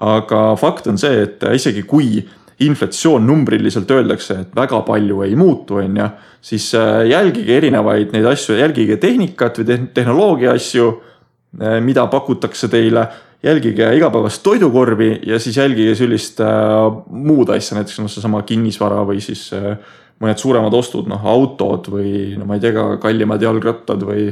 aga 0.00 0.56
fakt 0.56 0.86
on 0.88 0.96
see, 0.96 1.22
et 1.26 1.42
isegi 1.52 1.82
kui 1.84 2.22
inflatsioon 2.60 3.26
numbriliselt 3.26 3.90
öeldakse, 3.90 4.36
et 4.40 4.54
väga 4.56 4.80
palju 4.86 5.22
ei 5.26 5.34
muutu, 5.36 5.76
on 5.76 5.96
ju, 5.96 6.06
siis 6.40 6.74
äh, 6.74 7.06
jälgige 7.08 7.56
erinevaid 7.56 8.12
neid 8.12 8.24
asju, 8.24 8.56
jälgige 8.56 8.96
tehnikat 8.96 9.60
või 9.60 9.66
te 9.68 9.78
tehnoloogia 9.94 10.54
asju, 10.56 10.90
mida 11.82 12.04
pakutakse 12.06 12.68
teile 12.70 13.08
jälgige 13.42 13.88
igapäevast 13.96 14.42
toidukorvi 14.42 15.20
ja 15.26 15.38
siis 15.38 15.56
jälgige 15.56 15.94
sellist 15.94 16.40
äh, 16.40 16.48
muud 17.08 17.48
asja, 17.54 17.78
näiteks 17.78 18.00
noh, 18.02 18.10
seesama 18.12 18.42
kinnisvara 18.46 19.00
või 19.08 19.22
siis 19.24 19.48
äh, 19.56 19.72
mõned 20.20 20.40
suuremad 20.40 20.74
ostud, 20.76 21.08
noh 21.10 21.24
autod 21.32 21.90
või 21.92 22.36
no 22.38 22.46
ma 22.48 22.56
ei 22.56 22.62
tea 22.62 22.74
ka 22.76 22.86
kallimad 23.02 23.42
jalgrattad 23.42 24.02
või. 24.04 24.30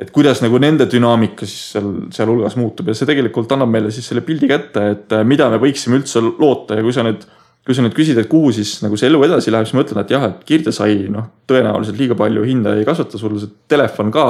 et 0.00 0.10
kuidas 0.12 0.42
nagu 0.44 0.58
nende 0.60 0.84
dünaamika 0.92 1.46
siis 1.48 1.72
seal, 1.72 1.88
sealhulgas 2.12 2.56
muutub 2.60 2.88
ja 2.88 2.94
see 2.96 3.08
tegelikult 3.08 3.52
annab 3.52 3.70
meile 3.72 3.90
siis 3.92 4.08
selle 4.08 4.24
pildi 4.24 4.48
kätte, 4.48 4.84
et 4.92 5.12
äh, 5.16 5.24
mida 5.24 5.48
me 5.52 5.60
võiksime 5.60 6.00
üldse 6.00 6.22
loota 6.24 6.80
ja 6.80 6.84
kui 6.84 6.96
sa 6.96 7.04
nüüd. 7.06 7.26
kui 7.66 7.74
sa 7.74 7.82
nüüd 7.82 7.96
küsid, 7.96 8.14
et 8.22 8.28
kuhu 8.30 8.52
siis 8.54 8.76
nagu 8.84 8.94
see 8.94 9.08
elu 9.08 9.24
edasi 9.26 9.50
läheb, 9.50 9.66
siis 9.66 9.74
ma 9.74 9.82
ütlen, 9.82 9.98
et 10.04 10.10
jah, 10.14 10.24
et 10.28 10.44
kirdesai 10.46 11.08
noh, 11.10 11.24
tõenäoliselt 11.50 11.98
liiga 11.98 12.14
palju 12.14 12.44
hinda 12.46 12.76
ei 12.78 12.84
kasvata, 12.86 13.18
sul 13.18 13.34
see 13.42 13.50
telefon 13.66 14.12
ka 14.14 14.26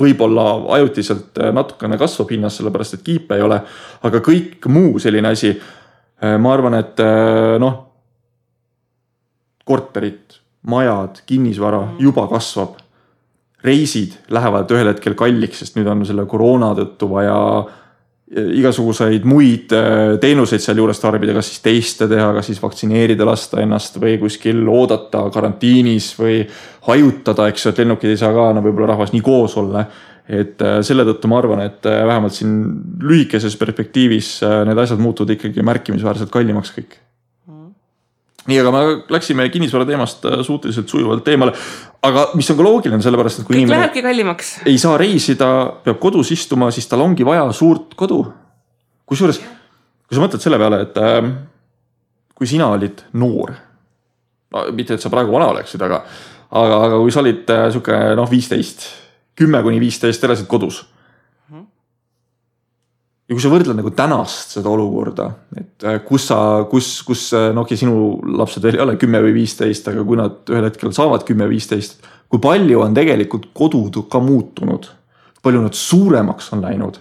võib-olla 0.00 0.46
ajutiselt 0.78 1.42
äh, 1.44 1.52
natukene 1.52 2.00
kasvab 2.00 2.32
hinnas, 2.32 2.56
sellepärast 2.58 2.96
et 2.96 3.04
kiipe 3.04 3.36
ei 3.36 3.44
ole. 3.44 3.60
aga 4.02 4.22
kõik 4.24 4.64
muu 4.72 4.98
selline 4.98 5.28
asi, 5.36 5.52
ma 6.24 6.54
arvan, 6.54 6.78
et 6.78 7.02
noh 7.60 7.93
korterid, 9.64 10.38
majad, 10.68 11.22
kinnisvara 11.26 11.86
juba 11.98 12.26
kasvab. 12.30 12.80
reisid 13.64 14.12
lähevad 14.28 14.68
ühel 14.76 14.90
hetkel 14.90 15.14
kalliks, 15.16 15.62
sest 15.62 15.78
nüüd 15.78 15.86
on 15.88 16.02
selle 16.04 16.26
koroona 16.28 16.74
tõttu 16.76 17.08
vaja 17.08 17.38
igasuguseid 18.34 19.26
muid 19.28 19.72
äh, 19.76 20.16
teenuseid 20.20 20.62
sealjuures 20.62 21.00
tarbida, 21.00 21.34
kas 21.36 21.50
siis 21.50 21.62
teste 21.64 22.08
teha, 22.10 22.30
kas 22.38 22.48
siis 22.50 22.60
vaktsineerida 22.62 23.26
lasta 23.28 23.60
ennast 23.62 23.98
või 24.02 24.16
kuskil 24.22 24.64
oodata 24.70 25.26
karantiinis 25.34 26.10
või 26.18 26.40
hajutada, 26.88 27.50
eks 27.52 27.66
ju, 27.66 27.74
et 27.74 27.82
lennukid 27.84 28.14
ei 28.14 28.20
saa 28.20 28.32
ka 28.34 28.48
no 28.56 28.64
võib-olla 28.64 28.94
rahvas 28.94 29.12
nii 29.14 29.22
koos 29.24 29.56
olla. 29.60 29.86
et 30.24 30.62
äh, 30.64 30.78
selle 30.80 31.04
tõttu 31.04 31.28
ma 31.28 31.38
arvan, 31.38 31.60
et 31.68 31.86
äh, 31.86 32.00
vähemalt 32.08 32.32
siin 32.32 32.56
lühikeses 33.04 33.58
perspektiivis 33.60 34.38
need 34.64 34.78
asjad 34.78 35.02
muutuvad 35.04 35.36
ikkagi 35.36 35.62
märkimisväärselt 35.62 36.32
kallimaks 36.32 36.72
kõik 36.72 36.96
nii, 38.48 38.60
aga 38.60 38.72
me 38.74 38.82
läksime 39.14 39.46
kinnisvara 39.52 39.86
teemast 39.88 40.24
suhteliselt 40.46 40.88
sujuvalt 40.88 41.28
eemale. 41.32 41.54
aga 42.04 42.26
mis 42.36 42.50
on 42.52 42.58
ka 42.58 42.66
loogiline, 42.66 43.00
sellepärast 43.02 43.40
et 43.40 43.46
kui 43.46 43.56
kõik 43.56 43.62
inimene 43.62 43.80
lähebki 43.80 44.04
kallimaks. 44.04 44.52
ei 44.68 44.78
saa 44.80 44.98
reisida, 45.00 45.50
peab 45.84 46.00
kodus 46.02 46.32
istuma, 46.36 46.70
siis 46.74 46.88
tal 46.90 47.04
ongi 47.04 47.26
vaja 47.26 47.46
suurt 47.52 47.94
kodu. 47.96 48.20
kusjuures, 49.08 49.40
kui 49.40 50.16
sa 50.16 50.24
mõtled 50.24 50.44
selle 50.44 50.60
peale, 50.60 50.82
et 50.84 51.00
äh, 51.00 51.30
kui 52.34 52.48
sina 52.50 52.68
olid 52.76 53.06
noor, 53.20 53.54
no 54.52 54.66
mitte, 54.72 54.98
et 54.98 55.04
sa 55.04 55.12
praegu 55.12 55.32
vana 55.32 55.48
oleksid, 55.54 55.82
aga, 55.82 56.02
aga, 56.50 56.82
aga 56.88 57.00
kui 57.00 57.14
sa 57.14 57.24
olid 57.24 57.54
äh, 57.54 57.68
sihuke 57.72 58.00
noh, 58.18 58.28
viisteist, 58.30 58.88
kümme 59.38 59.62
kuni 59.64 59.80
viisteist, 59.82 60.24
elasid 60.24 60.50
kodus 60.50 60.84
ja 63.34 63.40
kui 63.40 63.42
sa 63.42 63.50
võrdled 63.50 63.78
nagu 63.80 63.90
tänast 63.96 64.54
seda 64.54 64.70
olukorda, 64.70 65.26
et 65.58 65.86
äh, 65.88 65.96
kus 66.06 66.28
sa, 66.30 66.38
kus, 66.70 66.90
kus 67.06 67.26
äh, 67.34 67.48
no 67.50 67.64
okei 67.64 67.74
okay,, 67.74 67.80
sinu 67.80 68.36
lapsed 68.38 68.62
veel 68.62 68.78
ei 68.78 68.84
ole 68.84 68.94
kümme 69.00 69.18
või 69.24 69.34
viisteist, 69.40 69.88
aga 69.90 70.04
kui 70.06 70.18
nad 70.20 70.52
ühel 70.52 70.68
hetkel 70.68 70.94
saavad 70.94 71.26
kümme, 71.26 71.48
viisteist. 71.50 72.06
kui 72.30 72.38
palju 72.42 72.84
on 72.84 72.94
tegelikult 72.94 73.50
kodud 73.56 73.98
ka 74.10 74.20
muutunud, 74.22 74.86
palju 75.42 75.64
nad 75.64 75.74
suuremaks 75.78 76.52
on 76.54 76.62
läinud 76.62 77.00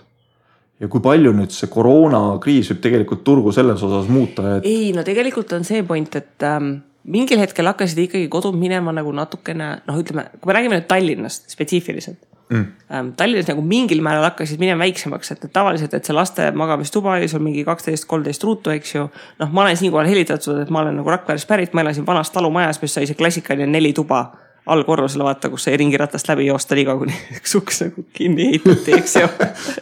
ja 0.81 0.89
kui 0.89 1.03
palju 1.05 1.35
nüüd 1.37 1.53
see 1.53 1.69
koroonakriis 1.71 2.73
võib 2.73 2.81
tegelikult 2.87 3.23
turgu 3.27 3.53
selles 3.53 3.85
osas 3.85 4.09
muuta, 4.09 4.57
et. 4.57 4.67
ei 4.67 4.91
no 4.95 5.05
tegelikult 5.05 5.53
on 5.53 5.67
see 5.67 5.85
point, 5.85 6.17
et 6.17 6.49
ähm, 6.49 6.79
mingil 7.03 7.41
hetkel 7.43 7.69
hakkasid 7.69 8.07
ikkagi 8.07 8.27
kodud 8.33 8.57
minema 8.57 8.95
nagu 8.95 9.13
natukene 9.13 9.75
noh, 9.85 10.01
ütleme, 10.01 10.31
kui 10.39 10.49
me 10.49 10.57
räägime 10.57 10.79
nüüd 10.81 10.89
Tallinnast 10.89 11.53
spetsiifiliselt 11.53 12.32
mm.. 12.53 12.65
Ähm, 12.93 13.11
Tallinnas 13.17 13.49
nagu 13.49 13.61
mingil 13.65 14.01
määral 14.05 14.27
hakkasid 14.27 14.61
minema 14.61 14.83
väiksemaks, 14.83 15.33
et 15.33 15.45
tavaliselt, 15.53 15.93
et 15.97 16.05
see 16.05 16.15
laste 16.15 16.51
magamistuba 16.57 17.15
oli 17.17 17.27
sul 17.31 17.41
mingi 17.43 17.63
kaksteist, 17.65 18.05
kolmteist 18.09 18.43
ruutu, 18.43 18.69
eks 18.73 18.95
ju. 18.95 19.07
noh, 19.39 19.51
ma 19.51 19.65
olen 19.65 19.77
siinkohal 19.79 20.09
helitatud, 20.09 20.61
et 20.63 20.69
ma 20.73 20.83
olen 20.83 20.99
nagu 21.01 21.13
Rakverest 21.15 21.49
pärit, 21.49 21.73
ma 21.73 21.81
elasin 21.85 22.05
vanas 22.07 22.31
talumajas, 22.31 22.81
mis 22.81 22.93
sai 22.93 23.09
see 23.09 23.17
klassikaline 23.19 23.69
neli 23.71 23.93
tuba 23.93 24.25
allkorrusele 24.65 25.25
vaata, 25.27 25.49
kus 25.51 25.67
sai 25.67 25.77
ringiratast 25.81 26.29
läbi 26.29 26.47
joosta 26.47 26.77
liiga, 26.77 26.95
kuni 26.99 27.17
üks 27.39 27.57
uks 27.59 27.83
nagu 27.87 28.05
kinni 28.13 28.49
ehitati, 28.51 28.97
eks 29.01 29.19
ju 29.19 29.29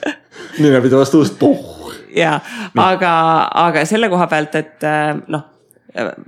nime 0.63 0.81
pidi 0.81 0.97
vastu 0.97 1.21
ust, 1.25 1.37
pohh. 1.39 1.93
ja, 2.15 2.39
aga, 2.79 3.13
aga 3.67 3.85
selle 3.89 4.09
koha 4.09 4.27
pealt, 4.31 4.57
et 4.61 4.87
äh, 4.87 5.15
noh 5.27 5.49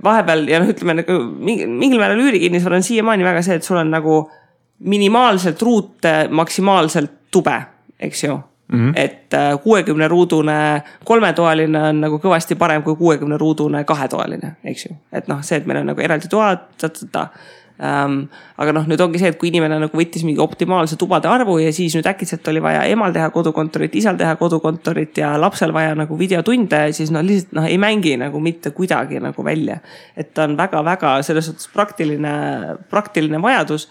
vahepeal 0.04 0.42
ja 0.48 0.58
noh, 0.60 0.68
ütleme 0.68 0.98
nagu 0.98 1.14
mingil 1.40 1.96
määral 1.96 2.20
üürikinnisvara 2.20 2.76
on 2.76 2.84
siiamaani 2.84 3.24
väga 3.24 3.42
see, 3.44 3.56
et 3.56 3.64
sul 3.64 3.78
on 3.80 3.88
nagu 3.92 4.18
minimaalselt 4.78 5.62
ruute, 5.62 6.28
maksimaalselt 6.30 7.12
tube, 7.30 7.62
eks 8.00 8.24
ju 8.24 8.40
Mm 8.72 8.78
-hmm. 8.78 8.92
et 8.96 9.34
äh, 9.34 9.62
kuuekümne 9.62 10.08
ruudune 10.08 10.82
kolmetoaline 11.04 11.82
on 11.82 12.00
nagu 12.00 12.16
kõvasti 12.16 12.56
parem 12.56 12.82
kui 12.82 12.96
kuuekümne 12.96 13.36
ruudune 13.38 13.84
kahetoaline, 13.84 14.52
eks 14.64 14.86
ju. 14.86 14.96
et 15.12 15.28
noh, 15.28 15.42
see, 15.42 15.58
et 15.58 15.66
meil 15.66 15.78
on 15.78 15.86
nagu 15.86 16.00
eraldi 16.00 16.28
toad, 16.28 16.58
ta-ta-ta 16.80 17.28
ähm,. 17.82 18.22
aga 18.56 18.72
noh, 18.72 18.86
nüüd 18.86 19.00
ongi 19.00 19.18
see, 19.18 19.28
et 19.28 19.38
kui 19.38 19.48
inimene 19.48 19.78
nagu 19.78 19.98
võttis 19.98 20.24
mingi 20.24 20.40
optimaalse 20.40 20.96
tubade 20.96 21.28
arvu 21.28 21.58
ja 21.58 21.72
siis 21.72 21.94
nüüd 21.94 22.06
äkitselt 22.06 22.48
oli 22.48 22.62
vaja 22.62 22.82
emal 22.84 23.12
teha 23.12 23.30
kodukontorit, 23.30 23.94
isal 23.94 24.16
teha 24.16 24.36
kodukontorit 24.36 25.18
ja 25.18 25.40
lapsel 25.40 25.72
vaja 25.72 25.94
nagu 25.94 26.18
videotunde, 26.18 26.92
siis 26.92 27.10
no 27.10 27.22
lihtsalt 27.22 27.52
noh, 27.52 27.68
ei 27.68 27.78
mängi 27.78 28.16
nagu 28.16 28.40
mitte 28.40 28.70
kuidagi 28.70 29.20
nagu 29.20 29.44
välja. 29.44 29.78
et 30.16 30.34
ta 30.34 30.44
on 30.44 30.56
väga-väga 30.56 31.22
selles 31.22 31.46
suhtes 31.46 31.68
praktiline, 31.68 32.34
praktiline 32.90 33.42
vajadus 33.42 33.88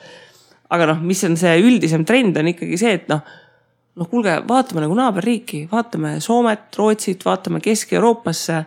aga 0.74 0.90
noh, 0.90 1.02
mis 1.06 1.22
on 1.28 1.38
see 1.40 1.54
üldisem 1.62 2.06
trend, 2.08 2.38
on 2.40 2.50
ikkagi 2.50 2.80
see, 2.82 2.96
et 2.98 3.12
noh, 3.12 3.22
noh, 4.00 4.10
kuulge, 4.10 4.40
vaatame 4.50 4.84
nagu 4.86 4.98
naaberriiki, 4.98 5.68
vaatame 5.72 6.18
Soomet, 6.24 6.72
Rootsit, 6.80 7.26
vaatame 7.26 7.62
Kesk-Euroopasse. 7.64 8.64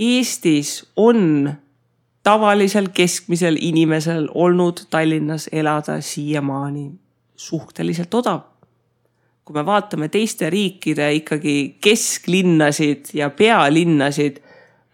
Eestis 0.00 0.78
on 1.00 1.48
tavalisel 2.24 2.90
keskmisel 2.96 3.56
inimesel 3.60 4.28
olnud 4.34 4.84
Tallinnas 4.92 5.48
elada 5.52 6.00
siiamaani 6.04 6.90
suhteliselt 7.36 8.14
odav. 8.14 8.40
kui 9.44 9.54
me 9.56 9.64
vaatame 9.66 10.06
teiste 10.08 10.46
riikide 10.50 11.08
ikkagi 11.16 11.78
kesklinnasid 11.82 13.08
ja 13.18 13.30
pealinnasid 13.34 14.36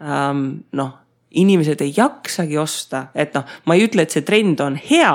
ähm,, 0.00 0.62
noh, 0.72 0.94
inimesed 1.30 1.82
ei 1.84 1.92
jaksagi 1.96 2.56
osta, 2.58 3.06
et 3.14 3.34
noh, 3.36 3.44
ma 3.66 3.76
ei 3.76 3.84
ütle, 3.84 4.06
et 4.06 4.14
see 4.14 4.24
trend 4.24 4.62
on 4.64 4.78
hea 4.80 5.12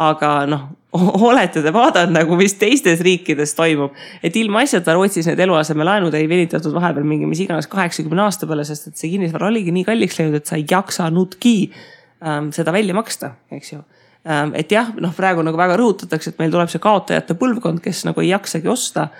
aga 0.00 0.30
noh, 0.48 0.66
olete 1.28 1.62
te 1.62 1.72
vaadanud 1.74 2.16
nagu, 2.16 2.36
mis 2.40 2.56
teistes 2.58 3.02
riikides 3.04 3.52
toimub. 3.58 3.94
et 4.22 4.36
ilmaasjata 4.36 4.94
Rootsis 4.96 5.28
need 5.28 5.42
eluasemelaenud 5.44 6.14
ei 6.18 6.28
venitatud 6.30 6.74
vahepeal 6.74 7.06
mingi 7.06 7.28
mis 7.30 7.42
iganes 7.44 7.68
kaheksakümne 7.70 8.24
aasta 8.24 8.48
peale, 8.50 8.64
sest 8.66 8.90
et 8.90 9.00
see 9.00 9.12
kinnisvara 9.12 9.50
oligi 9.50 9.74
nii 9.74 9.86
kalliks 9.86 10.18
läinud, 10.18 10.40
et 10.40 10.50
sa 10.50 10.58
ei 10.58 10.64
jaksanudki 10.70 11.54
ähm, 11.70 12.50
seda 12.56 12.74
välja 12.74 12.96
maksta, 12.96 13.34
eks 13.52 13.74
ju 13.74 13.82
ähm,. 14.24 14.54
et 14.58 14.72
jah, 14.72 14.90
noh, 15.00 15.12
praegu 15.16 15.44
nagu 15.46 15.60
väga 15.60 15.76
rõhutatakse, 15.80 16.32
et 16.32 16.42
meil 16.42 16.54
tuleb 16.54 16.72
see 16.72 16.82
kaotajate 16.82 17.36
põlvkond, 17.40 17.84
kes 17.84 18.06
nagu 18.08 18.24
ei 18.24 18.32
jaksagi 18.32 18.72
osta. 18.72 19.10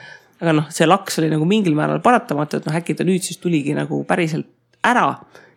aga 0.40 0.56
noh, 0.56 0.72
see 0.72 0.88
laks 0.88 1.20
oli 1.20 1.28
nagu 1.30 1.44
mingil 1.46 1.76
määral 1.76 2.00
paratamatu, 2.02 2.58
et 2.58 2.66
noh, 2.66 2.80
äkki 2.80 2.96
ta 2.96 3.04
nüüd 3.06 3.22
siis 3.26 3.38
tuligi 3.38 3.76
nagu 3.76 4.02
päriselt 4.08 4.48
ära 4.80 5.12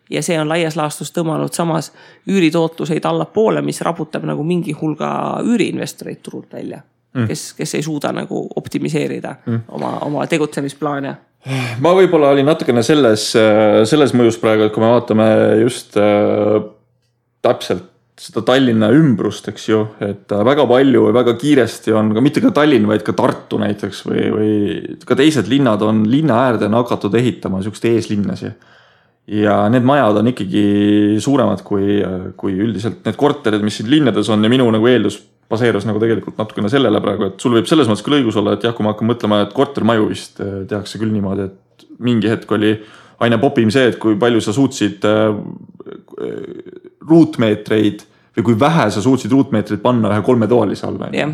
ja 0.09 0.23
see 0.23 0.39
on 0.39 0.49
laias 0.49 0.75
laastus 0.75 1.11
tõmmanud 1.15 1.53
samas 1.55 1.91
üüritootluse 2.29 2.99
allapoole, 3.03 3.61
mis 3.61 3.81
raputab 3.81 4.25
nagu 4.27 4.43
mingi 4.43 4.75
hulga 4.79 5.39
üüriinvestoreid 5.43 6.21
turult 6.23 6.53
välja 6.53 6.81
mm.. 7.13 7.27
kes, 7.27 7.53
kes 7.57 7.75
ei 7.75 7.85
suuda 7.85 8.11
nagu 8.15 8.47
optimiseerida 8.55 9.35
mm. 9.45 9.63
oma, 9.77 9.97
oma 10.07 10.27
tegutsemisplaane. 10.27 11.15
Ma 11.83 11.91
võib-olla 11.91 12.29
olin 12.31 12.47
natukene 12.47 12.83
selles, 12.87 13.33
selles 13.89 14.13
mõjus 14.15 14.37
praegu, 14.39 14.63
et 14.63 14.71
kui 14.71 14.83
me 14.83 14.93
vaatame 14.93 15.25
just 15.59 15.97
äh, 15.99 16.61
täpselt 17.43 17.89
seda 18.19 18.43
Tallinna 18.45 18.91
ümbrust, 18.93 19.47
eks 19.49 19.65
ju, 19.67 19.79
et 20.05 20.31
väga 20.47 20.67
palju 20.69 21.07
ja 21.09 21.15
väga 21.15 21.33
kiiresti 21.41 21.95
on 21.97 22.11
ka 22.15 22.21
mitte 22.23 22.43
ka 22.43 22.53
Tallinn, 22.55 22.85
vaid 22.87 23.01
ka 23.05 23.15
Tartu 23.17 23.57
näiteks 23.59 24.03
või, 24.05 24.27
või 24.31 24.51
ka 25.07 25.17
teised 25.17 25.49
linnad 25.51 25.81
on 25.83 26.03
linna 26.09 26.37
äärde 26.45 26.69
on 26.69 26.77
hakatud 26.77 27.15
ehitama 27.19 27.63
siukseid 27.65 27.97
eeslinnasi 27.97 28.53
ja 29.27 29.57
need 29.71 29.85
majad 29.87 30.19
on 30.19 30.31
ikkagi 30.33 30.63
suuremad 31.23 31.61
kui, 31.63 31.99
kui 32.39 32.57
üldiselt 32.59 33.05
need 33.05 33.19
korterid, 33.19 33.63
mis 33.63 33.79
siin 33.79 33.91
linnades 33.91 34.29
on. 34.33 34.43
Ja 34.43 34.51
minu 34.51 34.67
nagu 34.73 34.89
eeldus 34.89 35.21
baseerus 35.51 35.85
nagu 35.87 36.01
tegelikult 36.01 36.39
natukene 36.39 36.71
sellele 36.71 37.01
praegu, 37.03 37.29
et 37.29 37.43
sul 37.43 37.55
võib 37.57 37.67
selles 37.69 37.89
mõttes 37.89 38.03
küll 38.05 38.19
õigus 38.19 38.37
olla, 38.39 38.55
et 38.55 38.65
jah, 38.65 38.73
kui 38.75 38.85
ma 38.85 38.93
hakkan 38.93 39.09
mõtlema, 39.09 39.43
et 39.45 39.55
kortermaju 39.55 40.09
vist 40.09 40.41
eh, 40.43 40.63
tehakse 40.69 41.01
küll 41.01 41.13
niimoodi, 41.13 41.47
et 41.49 41.87
mingi 42.03 42.31
hetk 42.31 42.51
oli 42.55 42.73
aina 43.23 43.39
popim 43.39 43.71
see, 43.71 43.91
et 43.91 43.99
kui 44.01 44.17
palju 44.19 44.41
sa 44.43 44.53
suutsid 44.55 45.05
äh, 45.07 45.35
ruutmeetreid 47.07 48.05
või 48.33 48.47
kui 48.49 48.57
vähe 48.59 48.87
sa 48.91 49.03
suutsid 49.03 49.31
ruutmeetreid 49.31 49.83
panna 49.83 50.11
ühe 50.11 50.23
kolmetoalise 50.25 50.87
alla. 50.89 51.11
ja, 51.13 51.29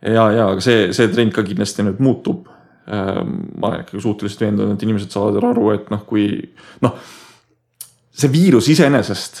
ja, 0.00 0.28
ja 0.38 0.46
see, 0.62 0.92
see 0.96 1.10
trend 1.12 1.34
ka 1.34 1.44
kindlasti 1.46 1.86
nüüd 1.86 2.00
muutub 2.04 2.46
ma 2.86 3.68
olen 3.68 3.80
ikkagi 3.80 4.02
suhteliselt 4.02 4.42
veendunud, 4.44 4.74
et 4.74 4.82
inimesed 4.84 5.14
saavad 5.14 5.38
aru, 5.40 5.70
et 5.72 5.86
noh, 5.92 6.02
kui 6.04 6.26
noh, 6.84 6.98
see 8.14 8.32
viirus 8.32 8.68
iseenesest 8.74 9.40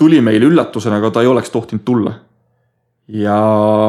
tuli 0.00 0.20
meile 0.24 0.48
üllatusena, 0.48 0.98
aga 0.98 1.12
ta 1.14 1.22
ei 1.22 1.30
oleks 1.30 1.52
tohtinud 1.54 1.84
tulla. 1.86 2.14
ja 3.08 3.36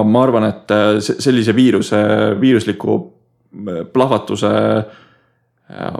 ma 0.03 0.23
arvan, 0.25 0.43
et 0.49 0.71
äh, 0.75 0.97
sellise 0.99 1.53
viiruse, 1.55 2.01
viirusliku 2.41 2.95
äh, 2.99 3.77
plahvatuse 3.93 4.51
äh, 4.51 5.93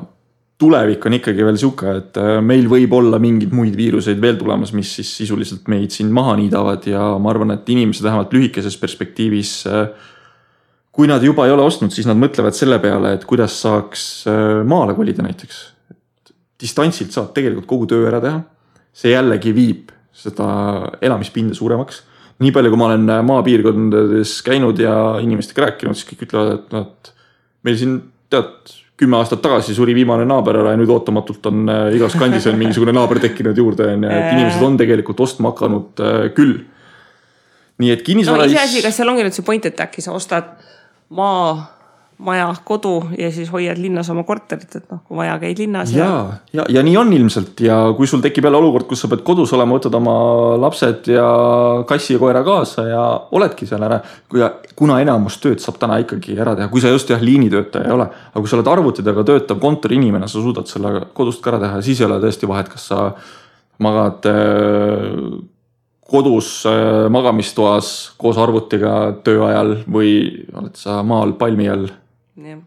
tulevik 0.59 1.05
on 1.07 1.15
ikkagi 1.15 1.45
veel 1.47 1.59
sihuke, 1.59 1.93
et 1.99 2.19
meil 2.43 2.67
võib 2.71 2.91
olla 2.95 3.19
mingeid 3.19 3.55
muid 3.55 3.75
viiruseid 3.75 4.19
veel 4.23 4.35
tulemas, 4.39 4.73
mis 4.75 4.91
siis 4.99 5.13
sisuliselt 5.21 5.67
meid 5.71 5.95
siin 5.95 6.11
maha 6.15 6.35
niidavad 6.39 6.87
ja 6.87 7.13
ma 7.19 7.31
arvan, 7.31 7.55
et 7.55 7.71
inimesed 7.71 8.03
vähemalt 8.03 8.35
lühikeses 8.35 8.77
perspektiivis 8.79 9.55
äh, 9.71 10.11
kui 10.95 11.09
nad 11.11 11.23
juba 11.23 11.45
ei 11.45 11.53
ole 11.53 11.65
ostnud, 11.67 11.91
siis 11.91 12.07
nad 12.07 12.17
mõtlevad 12.19 12.55
selle 12.55 12.79
peale, 12.83 13.15
et 13.17 13.25
kuidas 13.27 13.57
saaks 13.65 14.05
äh, 14.31 14.61
maale 14.67 14.95
kolida 14.97 15.25
näiteks. 15.25 15.63
distantsilt 16.61 17.11
saab 17.11 17.33
tegelikult 17.35 17.67
kogu 17.67 17.87
töö 17.91 18.07
ära 18.07 18.21
teha. 18.23 18.39
see 18.95 19.11
jällegi 19.11 19.51
viib 19.55 19.91
seda 20.15 20.47
elamispinda 21.03 21.55
suuremaks. 21.55 22.03
nii 22.39 22.51
palju, 22.55 22.71
kui 22.71 22.79
ma 22.79 22.87
olen 22.87 23.09
äh, 23.11 23.21
maapiirkondades 23.27 24.39
käinud 24.47 24.79
ja 24.79 24.95
inimestega 25.23 25.67
rääkinud, 25.67 25.99
siis 25.99 26.07
kõik 26.11 26.25
ütlevad, 26.29 26.53
et 26.59 26.75
nad, 26.75 27.11
meil 27.67 27.79
siin 27.79 27.97
tead 28.31 28.71
kümme 28.95 29.17
aastat 29.19 29.41
tagasi 29.43 29.75
suri 29.75 29.91
viimane 29.95 30.23
naaber 30.23 30.61
ära 30.61 30.71
ja 30.71 30.79
nüüd 30.79 30.93
ootamatult 30.95 31.49
on 31.51 31.67
äh, 31.67 31.89
igas 31.97 32.15
kandis 32.15 32.47
on 32.47 32.55
mingisugune 32.59 32.93
naaber 32.95 33.19
tekkinud 33.23 33.59
juurde 33.59 33.89
on 33.91 34.07
ju, 34.07 34.13
et 34.15 34.31
inimesed 34.37 34.63
on 34.63 34.79
tegelikult 34.79 35.19
ostma 35.27 35.51
hakanud 35.51 36.05
küll. 36.37 36.55
nii 37.83 37.91
et 37.91 38.05
kinnisvara 38.07 38.47
no,. 38.47 38.55
iseasi, 38.55 38.79
kas 38.85 38.95
seal 38.95 39.11
ongi 39.11 39.27
nüüd 39.27 39.35
see 39.35 39.43
point, 39.43 39.67
et 39.67 39.83
äkki 39.83 40.03
sa 40.03 40.15
ostad 40.15 40.55
maa 41.15 41.75
maja, 42.17 42.47
kodu 42.63 43.03
ja 43.17 43.27
siis 43.31 43.49
hoiad 43.51 43.79
linnas 43.81 44.09
oma 44.09 44.23
korterit, 44.23 44.69
et 44.77 44.85
noh, 44.91 45.01
kui 45.03 45.17
vaja, 45.19 45.35
käid 45.39 45.59
linnas. 45.59 45.91
ja, 45.91 46.05
ja, 46.05 46.61
ja, 46.61 46.65
ja 46.77 46.83
nii 46.85 46.95
on 46.97 47.11
ilmselt 47.13 47.59
ja 47.65 47.79
kui 47.97 48.07
sul 48.07 48.21
tekib 48.23 48.47
jälle 48.47 48.59
olukord, 48.61 48.87
kus 48.87 49.03
sa 49.03 49.09
pead 49.11 49.25
kodus 49.27 49.51
olema, 49.55 49.75
võtad 49.75 49.97
oma 49.99 50.15
lapsed 50.61 51.09
ja 51.11 51.25
kassi 51.87 52.15
ja 52.15 52.21
koera 52.21 52.43
kaasa 52.47 52.87
ja 52.87 53.01
oledki 53.35 53.67
seal 53.67 53.83
ära. 53.83 53.99
ja 54.39 54.51
kuna 54.79 55.01
enamus 55.03 55.39
tööd 55.43 55.63
saab 55.63 55.79
täna 55.81 55.99
ikkagi 56.03 56.37
ära 56.39 56.55
teha, 56.55 56.69
kui 56.71 56.83
sa 56.83 56.93
just 56.93 57.11
jah, 57.11 57.21
liinitöötaja 57.21 57.89
ei 57.89 57.97
ole, 57.97 58.07
aga 58.31 58.43
kui 58.43 58.51
sa 58.51 58.59
oled 58.59 58.71
arvuti 58.71 59.03
taga 59.03 59.25
töötav 59.27 59.59
kontoriinimene, 59.63 60.29
sa 60.31 60.39
suudad 60.39 60.71
selle 60.71 61.09
kodust 61.13 61.43
ka 61.43 61.51
ära 61.51 61.65
teha, 61.65 61.83
siis 61.83 61.99
ei 61.99 62.07
ole 62.07 62.21
tõesti 62.23 62.47
vahet, 62.47 62.71
kas 62.71 62.87
sa 62.93 63.09
magad 63.83 64.23
äh, 64.31 65.19
kodus 66.05 66.65
äh, 66.69 67.07
magamistoas 67.09 68.13
koos 68.17 68.37
arvutiga 68.37 69.15
töö 69.25 69.47
ajal 69.47 69.77
või 69.89 70.11
oled 70.53 70.77
sa 70.77 71.01
maal 71.03 71.33
palmi 71.39 71.69
all? 71.71 71.89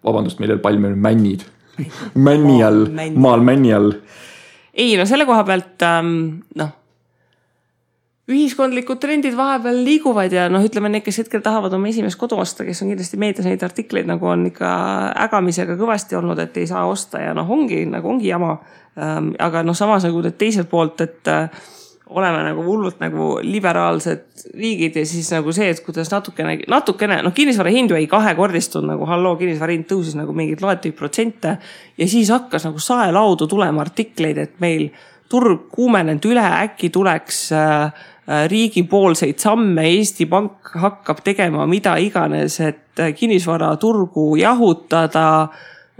Vabandust, 0.05 0.40
millel 0.40 0.62
palm 0.64 0.87
on 0.88 0.96
männid. 0.98 1.44
Männi 2.27 2.62
all, 2.64 2.88
maal 3.14 3.44
männi 3.46 3.70
all. 3.74 3.92
ei 4.74 4.96
no 4.98 5.05
selle 5.07 5.27
koha 5.27 5.44
pealt 5.46 5.83
ähm, 5.87 6.09
noh, 6.59 6.72
ühiskondlikud 8.29 9.01
trendid 9.01 9.37
vahepeal 9.38 9.79
liiguvad 9.87 10.35
ja 10.35 10.48
noh, 10.53 10.64
ütleme 10.64 10.90
need, 10.92 11.05
kes 11.07 11.22
hetkel 11.22 11.42
tahavad 11.44 11.72
oma 11.79 11.88
esimest 11.88 12.18
kodu 12.20 12.37
osta, 12.42 12.66
kes 12.66 12.83
on 12.85 12.90
kindlasti 12.92 13.20
meedias 13.20 13.48
neid 13.48 13.62
artikleid 13.64 14.11
nagu 14.11 14.29
on 14.29 14.44
ikka 14.51 14.68
ägamisega 15.29 15.79
kõvasti 15.81 16.18
olnud, 16.18 16.42
et 16.42 16.59
ei 16.61 16.68
saa 16.68 16.85
osta 16.90 17.22
ja 17.22 17.33
noh, 17.37 17.48
ongi 17.48 17.85
nagu 17.88 18.11
ongi 18.11 18.29
jama. 18.29 18.59
Ähm,. 18.98 19.33
aga 19.38 19.62
noh, 19.62 19.77
samas 19.79 20.05
nagu 20.05 20.22
teiselt 20.35 20.68
poolt, 20.70 21.01
et 21.07 21.31
äh, 21.31 21.48
oleme 22.11 22.42
nagu 22.47 22.62
hullult 22.64 23.01
nagu 23.03 23.27
liberaalsed 23.44 24.53
riigid 24.57 24.97
ja 24.97 25.05
siis 25.07 25.29
nagu 25.33 25.53
see, 25.53 25.68
et 25.73 25.81
kuidas 25.85 26.11
natukene, 26.12 26.57
natukene 26.71 27.21
noh, 27.25 27.35
kinnisvara 27.37 27.73
hind 27.75 27.92
ju 27.92 27.99
ei 27.99 28.09
kahekordistunud 28.11 28.94
nagu 28.94 29.09
halloo, 29.09 29.37
kinnisvara 29.40 29.75
hind 29.75 29.88
tõusis 29.90 30.16
nagu 30.16 30.33
mingeid 30.37 30.62
loetuid 30.64 30.97
protsente. 30.97 31.59
ja 31.99 32.09
siis 32.09 32.31
hakkas 32.33 32.64
nagu 32.68 32.81
saelaudu 32.81 33.47
tulema 33.47 33.85
artikleid, 33.85 34.38
et 34.38 34.57
meil 34.64 34.88
turg 35.29 35.68
kuumenenud 35.75 36.25
üle, 36.31 36.44
äkki 36.64 36.90
tuleks 36.94 37.42
äh, 37.53 37.92
äh 38.29 38.49
riigipoolseid 38.49 39.38
samme, 39.38 39.85
Eesti 39.88 40.27
Pank 40.27 40.73
hakkab 40.81 41.21
tegema 41.25 41.66
mida 41.66 41.97
iganes, 42.01 42.61
et 42.61 43.01
äh, 43.01 43.12
kinnisvaraturgu 43.14 44.37
jahutada. 44.37 45.49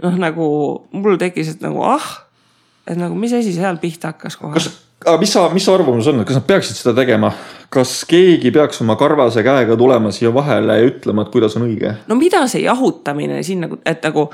noh, 0.01 0.15
nagu 0.15 0.45
mul 0.91 1.17
tekkis, 1.19 1.55
et 1.55 1.61
nagu 1.61 1.83
ah, 1.83 2.11
et 2.87 2.97
nagu 2.97 3.15
mis 3.15 3.33
asi 3.33 3.53
seal 3.53 3.77
pihta 3.77 4.13
hakkas 4.13 4.37
kohe. 4.39 4.53
kas 4.57 4.88
aga 5.05 5.17
mis 5.21 5.31
sa, 5.33 5.47
mis 5.53 5.65
su 5.65 5.73
arvamus 5.73 6.07
on, 6.11 6.23
kas 6.27 6.39
nad 6.39 6.47
peaksid 6.49 6.79
seda 6.79 6.95
tegema? 7.01 7.31
kas 7.69 7.99
keegi 8.09 8.49
peaks 8.49 8.81
oma 8.81 8.95
karvase 8.97 9.43
käega 9.45 9.75
tulema 9.77 10.09
siia 10.13 10.31
vahele 10.33 10.79
ja 10.79 10.87
ütlema, 10.89 11.21
et 11.21 11.33
kuidas 11.33 11.55
on 11.59 11.67
õige? 11.67 11.93
no 12.09 12.17
mida 12.19 12.45
see 12.51 12.63
jahutamine 12.65 13.43
siin 13.45 13.61
nagu, 13.67 13.79
et 13.85 14.03
nagu 14.05 14.29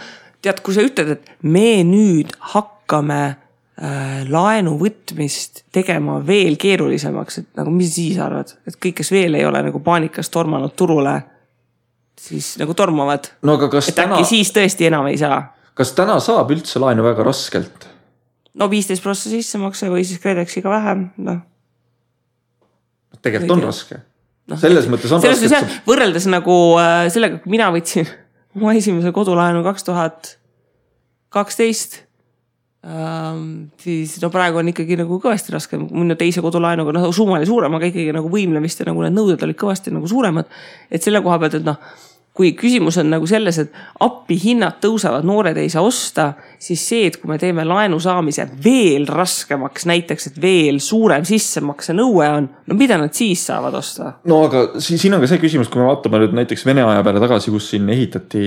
tead, 0.45 0.61
kui 0.65 0.75
sa 0.75 0.85
ütled, 0.85 1.17
et 1.17 1.31
me 1.43 1.83
nüüd 1.87 2.31
hakkame 2.53 3.21
äh, 3.27 4.21
laenu 4.29 4.77
võtmist 4.79 5.65
tegema 5.75 6.19
veel 6.25 6.57
keerulisemaks, 6.61 7.41
et 7.41 7.49
nagu 7.59 7.73
mis 7.75 7.93
siis 7.97 8.19
arvad, 8.23 8.55
et 8.67 8.77
kõik, 8.79 9.01
kes 9.01 9.11
veel 9.13 9.37
ei 9.39 9.45
ole 9.45 9.63
nagu 9.67 9.81
paanikas 9.83 10.31
tormanud 10.33 10.75
turule, 10.77 11.17
siis 12.19 12.55
nagu 12.61 12.73
tormavad 12.77 13.33
no,. 13.43 13.59
et 13.59 13.91
täna... 13.91 14.15
äkki 14.15 14.31
siis 14.37 14.53
tõesti 14.55 14.87
enam 14.87 15.11
ei 15.11 15.19
saa? 15.21 15.41
kas 15.75 15.91
täna 15.97 16.21
saab 16.23 16.55
üldse 16.55 16.79
laenu 16.79 17.03
väga 17.05 17.27
raskelt? 17.27 17.89
No 18.59 18.69
viisteist 18.71 19.03
prossa 19.03 19.31
sissemakse 19.31 19.89
või 19.91 20.05
siis 20.07 20.21
KredExiga 20.23 20.71
vähem, 20.71 21.09
noh. 21.25 21.41
tegelikult 23.21 23.57
on 23.57 23.65
raske 23.67 23.99
no,. 23.99 24.57
selles 24.61 24.89
mõttes 24.91 25.13
on 25.15 25.23
selles 25.23 25.43
raske. 25.45 25.59
Sa... 25.59 25.83
võrreldes 25.87 26.29
nagu 26.31 26.55
äh, 26.81 27.05
sellega, 27.13 27.41
kui 27.43 27.55
mina 27.55 27.69
võtsin 27.75 28.09
oma 28.57 28.75
esimese 28.77 29.13
kodulaenu 29.15 29.63
kaks 29.65 29.87
tuhat 29.87 30.33
kaksteist 31.35 32.01
ähm,. 32.87 33.67
siis 33.81 34.17
no 34.23 34.31
praegu 34.33 34.61
on 34.61 34.71
ikkagi 34.71 34.99
nagu 34.99 35.19
kõvasti 35.21 35.55
raskem, 35.55 35.87
minu 35.91 36.17
teise 36.19 36.43
kodulaenuga, 36.45 36.95
noh 36.95 37.11
summa 37.15 37.39
oli 37.39 37.49
suurem, 37.49 37.75
aga 37.77 37.91
ikkagi 37.91 38.15
nagu 38.15 38.31
võimlemist 38.31 38.81
ja 38.81 38.89
nagu 38.91 39.03
need 39.03 39.15
nõuded 39.17 39.47
olid 39.47 39.59
kõvasti 39.59 39.93
nagu 39.95 40.09
suuremad. 40.09 40.51
et 40.89 41.03
selle 41.03 41.23
koha 41.25 41.41
pealt, 41.43 41.59
et 41.59 41.67
noh 41.67 41.81
kui 42.35 42.51
küsimus 42.57 42.97
on 42.99 43.07
nagu 43.13 43.27
selles, 43.29 43.57
et 43.61 43.75
appi 44.03 44.35
hinnad 44.41 44.81
tõusevad, 44.83 45.23
noored 45.27 45.55
ei 45.61 45.69
saa 45.71 45.85
osta, 45.87 46.27
siis 46.59 46.81
see, 46.83 47.05
et 47.07 47.15
kui 47.21 47.29
me 47.31 47.37
teeme 47.39 47.63
laenu 47.63 47.95
saamise 48.03 48.43
veel 48.63 49.07
raskemaks, 49.07 49.85
näiteks, 49.87 50.27
et 50.31 50.39
veel 50.43 50.81
suurem 50.83 51.23
sissemakse 51.27 51.95
nõue 51.95 52.27
on, 52.27 52.49
no 52.67 52.75
mida 52.75 52.97
nad 52.99 53.15
siis 53.15 53.45
saavad 53.47 53.77
osta? 53.79 54.17
no 54.27 54.41
aga 54.49 54.65
siin 54.83 55.15
on 55.15 55.23
ka 55.23 55.29
see 55.31 55.39
küsimus, 55.39 55.71
kui 55.71 55.79
me 55.79 55.87
vaatame 55.87 56.25
nüüd 56.25 56.35
näiteks 56.41 56.65
Vene 56.67 56.83
aja 56.83 57.03
peale 57.05 57.21
tagasi, 57.23 57.53
kus 57.53 57.69
siin 57.71 57.87
ehitati 57.93 58.43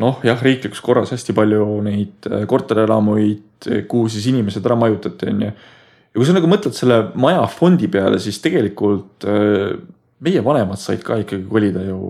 noh, 0.00 0.22
jah, 0.24 0.40
riiklikus 0.46 0.80
korras 0.84 1.12
hästi 1.12 1.34
palju 1.36 1.66
neid 1.84 2.28
äh, 2.30 2.46
korterelamuid, 2.48 3.68
kuhu 3.90 4.08
siis 4.12 4.30
inimesed 4.32 4.64
ära 4.64 4.78
majutati, 4.80 5.28
on 5.28 5.44
ju. 5.44 5.50
ja 5.50 6.22
kui 6.22 6.28
sa 6.28 6.36
nagu 6.36 6.48
mõtled 6.48 6.76
selle 6.76 7.02
maja 7.20 7.44
fondi 7.52 7.90
peale, 7.92 8.22
siis 8.22 8.40
tegelikult 8.44 9.28
äh, 9.28 9.76
meie 10.24 10.44
vanemad 10.46 10.80
said 10.80 11.04
ka 11.04 11.20
ikkagi 11.20 11.44
kolida 11.50 11.84
ju 11.84 12.00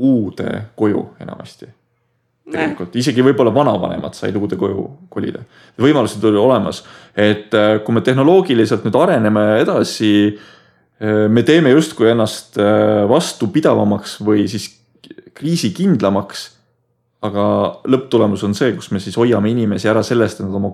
uude 0.00 0.64
koju 0.76 1.04
enamasti. 1.20 1.68
tegelikult 2.50 2.96
isegi 2.98 3.22
võib-olla 3.22 3.52
vanavanemad 3.54 4.16
said 4.18 4.34
uude 4.34 4.56
koju 4.58 4.86
kolida. 5.12 5.44
võimalused 5.78 6.24
olid 6.24 6.40
olemas, 6.40 6.82
et 7.14 7.54
äh, 7.54 7.76
kui 7.84 7.94
me 7.94 8.02
tehnoloogiliselt 8.02 8.86
nüüd 8.86 8.96
areneme 8.98 9.44
edasi. 9.60 10.12
Äh, 11.00 11.26
me 11.28 11.44
teeme 11.46 11.70
justkui 11.70 12.10
ennast 12.10 12.58
äh, 12.58 13.04
vastupidavamaks 13.08 14.18
või 14.26 14.48
siis 14.50 14.72
kriisikindlamaks. 15.34 16.50
aga 17.22 17.42
lõpptulemus 17.84 18.42
on 18.46 18.54
see, 18.56 18.72
kus 18.72 18.90
me 18.90 19.00
siis 19.00 19.16
hoiame 19.20 19.50
inimesi 19.50 19.88
ära 19.88 20.02
sellest, 20.02 20.40
et 20.40 20.46
nad 20.46 20.54
oma 20.56 20.72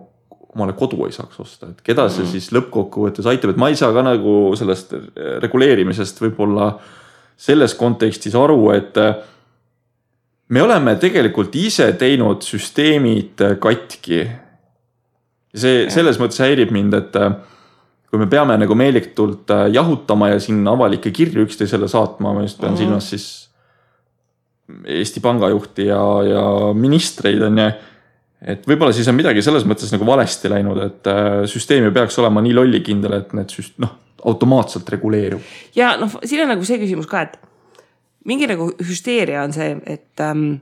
omale 0.56 0.72
kodu 0.78 1.04
ei 1.04 1.12
saaks 1.12 1.40
osta, 1.42 1.68
et 1.72 1.80
keda 1.84 2.06
see 2.08 2.22
mm. 2.22 2.30
siis 2.32 2.52
lõppkokkuvõttes 2.54 3.26
aitab, 3.28 3.52
et 3.52 3.58
ma 3.60 3.68
ei 3.68 3.76
saa 3.76 3.92
ka 3.92 4.04
nagu 4.06 4.54
sellest 4.56 4.94
reguleerimisest 5.42 6.22
võib-olla 6.22 6.70
selles 7.36 7.74
kontekstis 7.76 8.34
aru, 8.36 8.70
et 8.74 8.96
äh, 9.00 9.16
me 10.48 10.62
oleme 10.64 10.96
tegelikult 11.00 11.54
ise 11.60 11.90
teinud 12.00 12.44
süsteemid 12.46 13.44
äh, 13.44 13.56
katki. 13.60 14.24
see 15.56 15.86
selles 15.88 16.18
mõttes 16.20 16.40
häirib 16.44 16.72
mind, 16.74 16.94
et 16.96 17.16
äh, 17.16 17.34
kui 18.10 18.20
me 18.20 18.28
peame 18.30 18.56
nagu 18.60 18.76
meeletult 18.76 19.50
jahutama 19.72 20.30
ja 20.34 20.40
siin 20.40 20.62
avalikke 20.68 21.12
kirju 21.12 21.44
üksteisele 21.46 21.88
saatma, 21.88 22.32
ma 22.32 22.44
just 22.44 22.60
pean 22.60 22.72
mm 22.72 22.76
-hmm. 22.76 22.84
silmas 22.84 23.10
siis 23.10 23.26
Eesti 24.84 25.20
Panga 25.20 25.48
juhti 25.48 25.86
ja, 25.86 26.00
ja 26.26 26.72
ministreid 26.74 27.42
on 27.42 27.58
ju. 27.58 27.70
et 28.46 28.66
võib-olla 28.66 28.92
siis 28.92 29.08
on 29.08 29.14
midagi 29.14 29.42
selles 29.42 29.64
mõttes 29.64 29.92
nagu 29.92 30.06
valesti 30.06 30.48
läinud, 30.50 30.78
et 30.82 31.12
süsteem 31.46 31.84
ei 31.84 31.90
peaks 31.90 32.18
olema 32.18 32.40
nii 32.40 32.54
lollikindel, 32.54 33.12
et 33.12 33.32
need 33.32 33.52
süst-, 33.52 33.78
noh 33.78 34.05
automaatselt 34.26 34.88
reguleerub. 34.88 35.40
ja 35.74 35.96
noh, 36.00 36.18
siin 36.24 36.42
on 36.42 36.54
nagu 36.54 36.64
see 36.64 36.80
küsimus 36.82 37.06
ka, 37.10 37.22
et 37.26 37.38
mingi 38.26 38.48
nagu 38.50 38.70
hüsteeria 38.82 39.44
on 39.46 39.54
see, 39.54 39.76
et 39.86 40.24
ähm, 40.24 40.58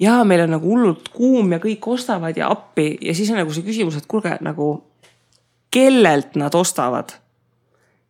ja 0.00 0.20
meil 0.24 0.44
on 0.44 0.54
nagu 0.56 0.74
hullult 0.74 1.08
kuum 1.14 1.52
ja 1.52 1.60
kõik 1.62 1.88
ostavad 1.94 2.36
ja 2.36 2.50
appi 2.52 2.90
ja 3.02 3.14
siis 3.16 3.30
on 3.32 3.40
nagu 3.40 3.54
see 3.54 3.66
küsimus, 3.66 3.96
et 3.98 4.06
kuulge 4.10 4.36
nagu 4.44 4.68
kellelt 5.70 6.36
nad 6.36 6.54
ostavad. 6.54 7.16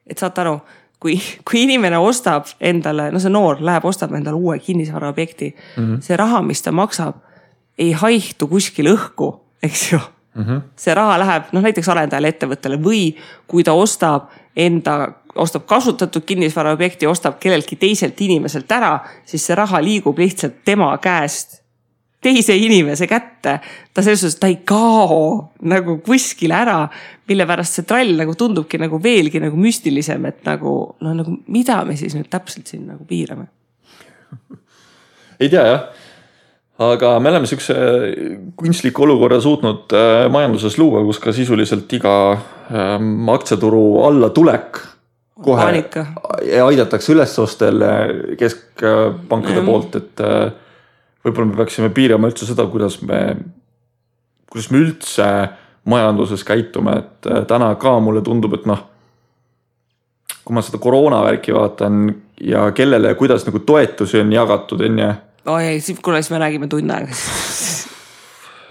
et 0.08 0.18
saate 0.18 0.40
aru, 0.40 0.54
kui, 1.00 1.18
kui 1.44 1.62
inimene 1.62 1.98
ostab 2.00 2.48
endale, 2.60 3.10
no 3.12 3.20
see 3.20 3.32
noor 3.32 3.60
läheb, 3.60 3.84
ostab 3.84 4.14
endale 4.16 4.36
uue 4.36 4.58
kinnisvaraobjekti 4.58 5.54
mm, 5.54 5.84
-hmm. 5.84 6.00
see 6.00 6.16
raha, 6.16 6.42
mis 6.42 6.62
ta 6.62 6.72
maksab, 6.72 7.16
ei 7.78 7.92
haihtu 7.92 8.48
kuskil 8.48 8.88
õhku, 8.94 9.34
eks 9.62 9.92
ju 9.92 9.98
mm. 9.98 10.44
-hmm. 10.44 10.60
see 10.76 10.94
raha 10.94 11.18
läheb 11.18 11.52
noh, 11.52 11.62
näiteks 11.62 11.88
arendajale, 11.88 12.28
ettevõttele 12.28 12.80
või 12.82 13.16
kui 13.46 13.64
ta 13.64 13.72
ostab 13.72 14.30
enda, 14.58 14.98
ostab 15.38 15.68
kasutatud 15.70 16.26
kinnisvaraobjekti, 16.26 17.06
ostab 17.06 17.38
kelleltki 17.42 17.78
teiselt 17.78 18.20
inimeselt 18.20 18.70
ära, 18.74 18.98
siis 19.28 19.46
see 19.46 19.56
raha 19.58 19.80
liigub 19.84 20.18
lihtsalt 20.18 20.62
tema 20.66 20.90
käest 21.02 21.60
teise 22.20 22.56
inimese 22.56 23.06
kätte. 23.06 23.60
ta 23.94 24.02
selles 24.02 24.20
suhtes, 24.20 24.40
ta 24.40 24.50
ei 24.50 24.58
kao 24.66 25.52
nagu 25.62 25.98
kuskile 26.02 26.54
ära, 26.54 26.80
mille 27.28 27.46
pärast 27.46 27.78
see 27.78 27.86
trall 27.86 28.16
nagu 28.18 28.34
tundubki 28.34 28.80
nagu 28.80 28.98
veelgi 29.02 29.40
nagu 29.42 29.56
müstilisem, 29.56 30.26
et 30.26 30.42
nagu 30.48 30.74
noh, 31.00 31.14
nagu 31.14 31.38
mida 31.46 31.84
me 31.86 31.96
siis 31.96 32.18
nüüd 32.18 32.26
täpselt 32.30 32.66
siin 32.66 32.88
nagu 32.90 33.06
piirame 33.06 33.46
ei 35.42 35.48
tea 35.48 35.64
jah 35.68 35.86
aga 36.78 37.16
me 37.22 37.30
oleme 37.30 37.46
siukse 37.50 37.74
kunstliku 38.58 39.02
olukorra 39.06 39.40
suutnud 39.42 39.94
äh, 39.94 40.26
majanduses 40.30 40.78
luua, 40.78 41.02
kus 41.06 41.18
ka 41.22 41.34
sisuliselt 41.34 41.92
iga 41.92 42.14
aktsiaturu 42.68 43.82
allatulek 44.04 44.80
kohe 45.42 45.68
aidatakse 46.64 47.12
ülesostel 47.14 47.84
keskpankade 48.38 49.62
poolt, 49.66 49.96
et 50.00 50.22
äh, 50.24 50.50
võib-olla 51.24 51.52
me 51.52 51.58
peaksime 51.60 51.90
piirama 51.94 52.30
üldse 52.30 52.48
seda, 52.48 52.66
kuidas 52.70 53.00
me, 53.06 53.20
kuidas 54.50 54.70
me 54.74 54.82
üldse 54.82 55.28
majanduses 55.88 56.44
käitume, 56.46 56.98
et 57.04 57.30
äh, 57.30 57.44
täna 57.50 57.70
ka 57.80 57.98
mulle 58.02 58.22
tundub, 58.26 58.58
et 58.58 58.66
noh. 58.68 58.84
kui 60.44 60.56
ma 60.56 60.64
seda 60.64 60.80
koroona 60.80 61.22
värki 61.26 61.52
vaatan 61.52 62.06
ja 62.40 62.70
kellele 62.72 63.12
ja 63.12 63.18
kuidas 63.18 63.44
nagu 63.46 63.60
toetusi 63.68 64.22
on 64.22 64.32
jagatud, 64.32 64.80
on 64.80 65.02
ju 65.04 65.08
oi 65.48 65.80
kuule, 66.02 66.22
siis 66.22 66.30
me 66.34 66.38
räägime 66.42 66.68
tund 66.68 66.90
aega. 66.90 67.14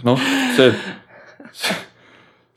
noh, 0.03 0.19
see, 0.57 0.73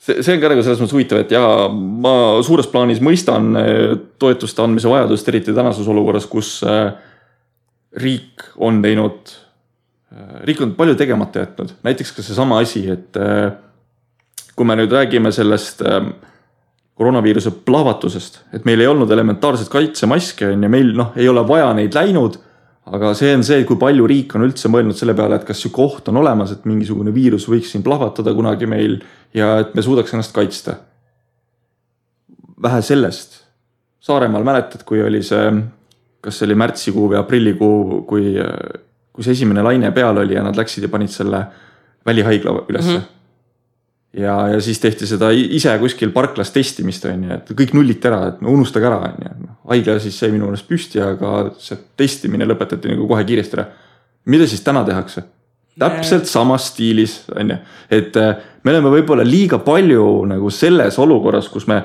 see, 0.00 0.22
see 0.24 0.34
on 0.34 0.42
ka 0.42 0.50
nagu 0.52 0.64
selles 0.64 0.80
mõttes 0.80 0.96
huvitav, 0.96 1.22
et 1.22 1.34
jaa, 1.34 1.68
ma 1.70 2.14
suures 2.46 2.68
plaanis 2.72 3.02
mõistan 3.04 3.52
eh, 3.60 3.94
toetuste 4.22 4.64
andmise 4.64 4.90
vajadust, 4.90 5.28
eriti 5.32 5.54
tänases 5.56 5.88
olukorras, 5.92 6.28
kus 6.30 6.56
eh, 6.64 6.90
riik 8.00 8.48
on 8.62 8.80
teinud, 8.84 9.34
riik 10.46 10.60
on 10.64 10.74
palju 10.78 10.96
tegemata 10.98 11.44
jätnud, 11.44 11.76
näiteks 11.86 12.12
ka 12.16 12.22
seesama 12.22 12.60
asi, 12.62 12.84
et 12.90 13.18
kui 14.54 14.66
me 14.66 14.76
nüüd 14.78 14.92
räägime 14.94 15.32
sellest 15.34 15.82
koroonaviiruse 17.00 17.50
plahvatusest, 17.66 18.40
et 18.54 18.66
meil 18.68 18.82
ei 18.82 18.88
olnud 18.90 19.10
elementaarseid 19.10 19.70
kaitsemaske 19.72 20.50
on 20.52 20.66
ju, 20.66 20.70
meil 20.70 20.90
noh, 20.98 21.14
ei 21.18 21.26
ole 21.30 21.42
vaja 21.48 21.70
neid 21.78 21.94
läinud 21.96 22.36
aga 22.86 23.12
see 23.14 23.34
on 23.36 23.44
see, 23.46 23.64
kui 23.68 23.78
palju 23.80 24.06
riik 24.08 24.34
on 24.38 24.46
üldse 24.46 24.70
mõelnud 24.72 24.96
selle 24.96 25.14
peale, 25.18 25.36
et 25.36 25.46
kas 25.48 25.60
sihuke 25.62 25.82
oht 25.84 26.08
on 26.12 26.20
olemas, 26.22 26.54
et 26.54 26.64
mingisugune 26.68 27.12
viirus 27.14 27.48
võiks 27.50 27.74
siin 27.74 27.84
plahvatada 27.86 28.32
kunagi 28.36 28.68
meil 28.70 29.00
ja 29.36 29.58
et 29.64 29.74
me 29.76 29.84
suudaks 29.84 30.14
ennast 30.14 30.34
kaitsta. 30.36 30.78
vähe 32.62 32.82
sellest, 32.82 33.38
Saaremaal 34.00 34.44
mäletad, 34.44 34.80
kui 34.88 35.02
oli 35.04 35.18
see, 35.22 35.50
kas 36.24 36.38
see 36.38 36.46
oli 36.46 36.54
märtsikuu 36.56 37.10
või 37.12 37.18
aprillikuu, 37.18 37.98
kui, 38.08 38.30
kui 39.12 39.24
see 39.24 39.34
esimene 39.36 39.60
laine 39.62 39.90
peal 39.92 40.16
oli 40.22 40.38
ja 40.38 40.42
nad 40.42 40.56
läksid 40.56 40.86
ja 40.86 40.88
panid 40.88 41.12
selle 41.12 41.42
välihaigla 42.08 42.62
ülesse 42.68 42.96
mm. 42.96 42.96
-hmm 42.96 43.19
ja, 44.16 44.34
ja 44.54 44.60
siis 44.60 44.80
tehti 44.82 45.06
seda 45.06 45.30
ise 45.34 45.72
kuskil 45.82 46.12
parklas 46.14 46.50
testimist 46.54 47.04
on 47.08 47.26
ju, 47.26 47.36
et 47.36 47.52
kõik 47.58 47.74
nulliti 47.76 48.10
ära, 48.10 48.22
et 48.32 48.40
no 48.44 48.54
unustage 48.54 48.88
ära, 48.88 49.12
on 49.12 49.44
ju. 49.46 49.50
haigla 49.70 49.98
siis 50.02 50.18
jäi 50.22 50.32
minu 50.32 50.48
meelest 50.48 50.68
püsti, 50.68 51.02
aga 51.04 51.50
see 51.62 51.78
testimine 52.00 52.48
lõpetati 52.48 52.90
nagu 52.90 53.06
kohe 53.10 53.26
kiiresti 53.28 53.58
ära. 53.58 53.68
mida 54.26 54.48
siis 54.50 54.64
täna 54.66 54.84
tehakse? 54.84 55.26
täpselt 55.80 56.26
samas 56.28 56.66
stiilis 56.72 57.22
on 57.36 57.54
ju, 57.54 57.56
et 57.90 58.16
äh, 58.20 58.34
me 58.64 58.74
oleme 58.74 58.90
võib-olla 58.98 59.24
liiga 59.24 59.60
palju 59.64 60.26
nagu 60.28 60.50
selles 60.52 60.98
olukorras, 61.00 61.48
kus 61.48 61.66
me 61.70 61.78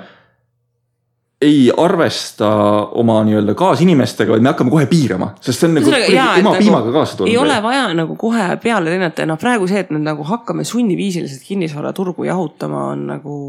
ei 1.45 1.69
arvesta 1.77 2.49
oma 2.97 3.19
nii-öelda 3.27 3.55
kaasinimestega, 3.57 4.33
vaid 4.33 4.43
me 4.45 4.51
hakkame 4.51 4.73
kohe 4.73 4.87
piirama, 4.89 5.31
sest 5.41 5.61
see 5.61 5.69
on 5.69 5.77
nagu 5.77 5.93
ema 5.93 6.25
nagu 6.41 6.57
piimaga 6.59 6.93
kaasa 6.95 7.19
tulnud. 7.19 7.31
ei 7.31 7.37
ole 7.37 7.61
vaja 7.63 7.85
nagu 7.97 8.17
kohe 8.19 8.49
peale 8.63 8.91
lennata 8.91 9.23
ja 9.23 9.29
noh, 9.29 9.39
praegu 9.41 9.69
see, 9.69 9.85
et 9.85 9.93
me 9.93 10.01
nagu 10.01 10.25
hakkame 10.25 10.65
sunniviisiliselt 10.67 11.45
kinnisvaraturgu 11.47 12.27
jahutama, 12.27 12.83
on 12.95 13.07
nagu. 13.13 13.39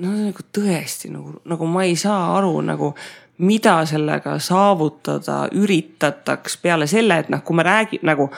no 0.00 0.14
nagu 0.14 0.46
tõesti 0.58 1.12
nagu, 1.14 1.38
nagu 1.44 1.70
ma 1.70 1.86
ei 1.88 1.96
saa 2.00 2.36
aru 2.38 2.60
nagu, 2.66 2.94
mida 3.40 3.78
sellega 3.88 4.38
saavutada 4.42 5.46
üritataks 5.56 6.58
peale 6.62 6.90
selle, 6.90 7.22
et 7.22 7.30
noh, 7.32 7.44
kui 7.44 7.56
me 7.56 7.66
räägime 7.66 8.10
nagu 8.12 8.30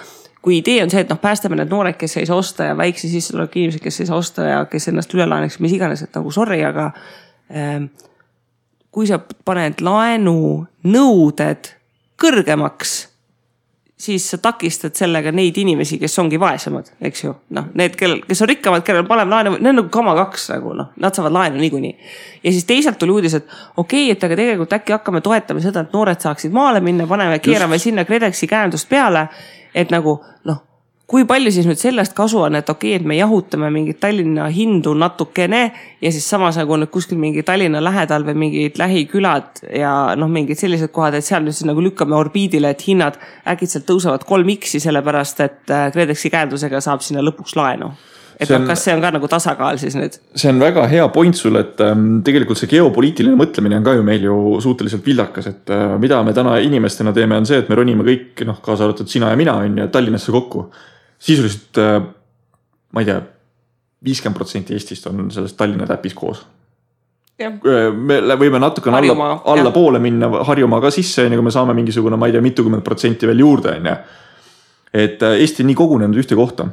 kui 0.42 0.58
idee 0.58 0.82
on 0.82 0.90
see, 0.90 1.04
et 1.04 1.10
noh, 1.10 1.20
päästame 1.22 1.54
need 1.54 1.70
noored, 1.70 1.94
kes 1.98 2.16
ei 2.18 2.26
saa 2.26 2.36
osta 2.40 2.66
ja 2.66 2.76
väikse 2.76 3.06
sissetulekuga 3.06 3.60
inimesed, 3.60 3.82
kes 3.84 4.00
ei 4.02 4.08
saa 4.08 4.18
osta 4.18 4.46
ja 4.48 4.64
kes 4.70 4.88
ennast 4.90 5.14
üle 5.14 5.26
laenaks, 5.30 5.60
mis 5.62 5.76
iganes, 5.76 6.02
et 6.02 6.18
nagu 6.18 6.32
sorry, 6.34 6.58
aga 6.66 6.88
kui 8.92 9.08
sa 9.08 9.18
paned 9.44 9.80
laenunõuded 9.84 11.72
kõrgemaks, 12.20 12.92
siis 14.02 14.24
sa 14.30 14.38
takistad 14.42 14.96
sellega 14.98 15.30
neid 15.34 15.56
inimesi, 15.62 15.98
kes 16.00 16.18
ongi 16.18 16.40
vaesemad, 16.40 16.90
eks 17.06 17.24
ju. 17.24 17.34
noh, 17.54 17.68
need, 17.78 17.94
kellel, 17.98 18.22
kes 18.26 18.42
on 18.42 18.50
rikkamad, 18.50 18.82
kellel 18.86 19.06
paneb 19.06 19.30
laenu, 19.30 19.54
need 19.58 19.70
on 19.72 19.78
nagu 19.82 19.92
kama 19.94 20.16
kaks 20.18 20.48
nagu 20.54 20.74
noh, 20.78 20.90
nad 21.02 21.14
saavad 21.14 21.36
laenu 21.36 21.62
niikuinii. 21.62 21.92
ja 22.42 22.52
siis 22.52 22.66
teisalt 22.68 22.98
tuli 22.98 23.14
uudis, 23.14 23.38
et 23.38 23.46
okei 23.76 24.08
okay,, 24.08 24.16
et 24.16 24.26
aga 24.26 24.38
tegelikult 24.40 24.76
äkki 24.78 24.96
hakkame 24.96 25.22
toetama 25.22 25.62
seda, 25.62 25.86
et 25.86 25.94
noored 25.94 26.20
saaksid 26.20 26.54
maale 26.54 26.82
minna, 26.82 27.06
paneme, 27.06 27.38
keerame 27.38 27.78
Just. 27.78 27.90
sinna 27.90 28.04
KredExi 28.04 28.50
käendust 28.50 28.88
peale. 28.90 29.28
et 29.74 29.90
nagu 29.90 30.18
noh 30.44 30.60
kui 31.12 31.26
palju 31.28 31.50
siis 31.52 31.66
nüüd 31.68 31.80
sellest 31.80 32.14
kasu 32.16 32.40
on, 32.46 32.56
et 32.56 32.68
okei 32.72 32.94
okay,, 32.94 33.00
et 33.00 33.08
me 33.08 33.16
jahutame 33.18 33.68
mingeid 33.74 33.98
Tallinna 34.00 34.46
hindu 34.52 34.94
natukene 34.96 35.62
ja 36.00 36.12
siis 36.12 36.24
samas 36.28 36.56
nagu 36.60 36.78
nüüd 36.80 36.92
kuskil 36.92 37.20
mingi 37.20 37.44
Tallinna 37.44 37.82
lähedal 37.84 38.24
või 38.28 38.38
mingid 38.46 38.78
lähikülad 38.80 39.60
ja 39.76 39.92
noh, 40.16 40.30
mingid 40.32 40.60
sellised 40.60 40.92
kohad, 40.94 41.18
et 41.18 41.26
seal 41.26 41.44
nüüd 41.44 41.56
siis 41.56 41.68
nagu 41.68 41.84
lükkame 41.84 42.16
orbiidile, 42.16 42.72
et 42.72 42.86
hinnad 42.86 43.18
äkitselt 43.52 43.84
tõusevad 43.90 44.24
kolm 44.28 44.54
X-i, 44.56 44.80
sellepärast 44.80 45.44
et 45.44 45.74
äh, 45.74 45.90
KredExi 45.92 46.32
käendusega 46.32 46.80
saab 46.84 47.04
sinna 47.04 47.24
lõpuks 47.24 47.58
laenu. 47.60 47.90
et 48.38 48.48
See 48.48 48.56
noh 48.56 48.62
on-, 48.62 48.70
kas 48.70 48.84
see 48.86 48.94
on 48.96 49.04
ka 49.04 49.10
nagu 49.12 49.28
tasakaal 49.28 49.80
siis 49.82 49.98
nüüd? 49.98 50.16
see 50.32 50.48
on 50.48 50.62
väga 50.64 50.86
hea 50.88 51.04
point 51.12 51.36
sul, 51.36 51.60
et 51.60 51.82
ähm, 51.84 52.22
tegelikult 52.24 52.60
see 52.62 52.70
geopoliitiline 52.72 53.36
mõtlemine 53.36 53.82
on 53.82 53.84
ka 53.84 53.98
ju 53.98 54.06
meil 54.06 54.24
ju 54.24 54.38
suhteliselt 54.64 55.04
vildakas, 55.04 55.50
et 55.52 55.74
äh, 55.76 55.98
mida 56.00 56.22
me 56.24 56.32
täna 56.32 56.56
inimestena 56.64 57.12
teeme, 57.12 57.36
on 57.36 57.50
see, 57.52 57.60
et 57.60 57.68
me 57.68 57.76
ronime 57.76 58.08
kõik 58.08 58.46
noh, 58.48 58.64
kaasa 58.64 58.88
arvatud 58.88 59.12
sina 59.12 59.28
ja 59.34 59.36
mina 59.36 59.58
on 59.60 59.84
ju 59.84 59.90
Tallinnasse 59.92 60.32
kokku. 60.32 60.70
Sisuliselt 61.22 61.78
äh, 61.78 62.00
ma 62.92 63.00
ei 63.00 63.08
tea, 63.08 63.20
viiskümmend 64.04 64.38
protsenti 64.38 64.76
Eestist 64.76 65.06
on 65.10 65.30
selles 65.30 65.54
Tallinna 65.58 65.86
täpis 65.88 66.14
koos. 66.14 66.44
jah, 67.40 67.54
me 67.96 68.36
võime 68.38 68.60
natukene 68.62 69.00
alla 69.00 69.30
allapoole 69.54 69.98
minna 70.02 70.28
Harjumaa 70.46 70.82
ka 70.84 70.90
sisse, 70.94 71.26
on 71.26 71.32
ju, 71.32 71.40
kui 71.40 71.48
me 71.48 71.54
saame 71.54 71.74
mingisugune, 71.74 72.18
ma 72.20 72.28
ei 72.28 72.36
tea, 72.36 72.44
mitukümmend 72.44 72.84
protsenti 72.86 73.26
veel 73.30 73.42
juurde, 73.44 73.76
on 73.78 73.90
ju. 73.90 73.96
et 75.04 75.22
äh, 75.22 75.38
Eesti 75.40 75.64
on 75.64 75.72
nii 75.72 75.78
kogunenud 75.78 76.22
ühte 76.22 76.38
kohta 76.38 76.68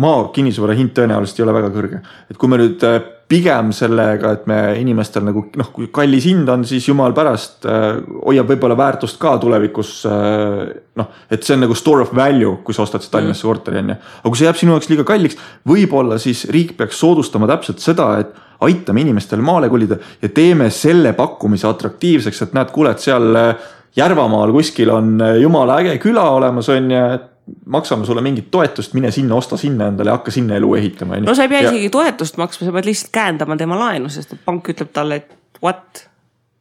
maa 0.00 0.28
kinnisvara 0.32 0.76
hind 0.76 0.94
tõenäoliselt 0.96 1.40
ei 1.40 1.44
ole 1.44 1.54
väga 1.58 1.68
kõrge, 1.74 1.98
et 2.32 2.38
kui 2.40 2.48
me 2.48 2.58
nüüd 2.60 2.84
äh, 2.88 3.02
pigem 3.32 3.70
sellega, 3.76 4.30
et 4.36 4.46
me 4.48 4.58
inimestel 4.80 5.24
nagu 5.24 5.44
noh, 5.60 5.68
kui 5.72 5.88
kallis 5.92 6.26
hind 6.28 6.48
on, 6.52 6.64
siis 6.68 6.86
jumal 6.88 7.12
pärast 7.16 7.66
äh, 7.68 7.98
hoiab 8.22 8.48
võib-olla 8.52 8.76
väärtust 8.78 9.20
ka 9.20 9.34
tulevikus 9.42 9.92
äh, 10.08 10.62
noh, 11.00 11.10
et 11.32 11.44
see 11.44 11.56
on 11.56 11.64
nagu 11.66 11.76
store 11.76 12.06
of 12.06 12.14
value, 12.16 12.58
kui 12.64 12.76
sa 12.76 12.86
ostad 12.86 13.04
Tallinnasse 13.04 13.48
korteri 13.48 13.82
on 13.82 13.92
ju. 13.92 13.98
aga 13.98 14.32
kui 14.32 14.40
see 14.40 14.48
jääb 14.48 14.60
sinu 14.62 14.76
jaoks 14.76 14.88
liiga 14.92 15.06
kalliks, 15.08 15.36
võib-olla 15.68 16.16
siis 16.22 16.46
riik 16.52 16.72
peaks 16.80 17.00
soodustama 17.00 17.50
täpselt 17.50 17.84
seda, 17.84 18.08
et 18.24 18.32
aitame 18.64 19.04
inimestel 19.04 19.44
maale 19.44 19.68
kolida 19.72 19.98
ja 20.22 20.32
teeme 20.32 20.70
selle 20.72 21.12
pakkumise 21.18 21.68
atraktiivseks, 21.68 22.46
et 22.46 22.56
näed, 22.56 22.72
kuule, 22.72 22.96
et 22.96 23.04
seal 23.04 23.28
äh, 23.36 23.70
Järvamaal 23.96 24.48
kuskil 24.54 24.88
on 24.88 25.18
äh, 25.20 25.36
jumala 25.42 25.82
äge 25.82 25.98
küla 26.00 26.30
olemas 26.32 26.68
on 26.72 26.88
ju, 26.90 27.04
et 27.16 27.31
maksame 27.66 28.06
sulle 28.06 28.22
mingit 28.22 28.50
toetust, 28.50 28.94
mine 28.94 29.10
sinna, 29.10 29.34
osta 29.34 29.56
sinna 29.58 29.90
endale 29.90 30.12
ja 30.12 30.18
hakka 30.18 30.30
sinna 30.30 30.56
elu 30.60 30.74
ehitama. 30.78 31.20
no 31.26 31.34
sa 31.34 31.46
ei 31.46 31.52
pea 31.52 31.66
isegi 31.68 31.90
toetust 31.90 32.38
maksma, 32.40 32.68
sa 32.68 32.74
pead 32.76 32.88
lihtsalt 32.90 33.12
käendama 33.14 33.56
tema 33.60 33.78
laenu, 33.78 34.10
sest 34.12 34.36
et 34.36 34.42
pank 34.44 34.72
ütleb 34.74 34.92
talle, 34.94 35.22
et 35.22 35.62
what, 35.62 36.04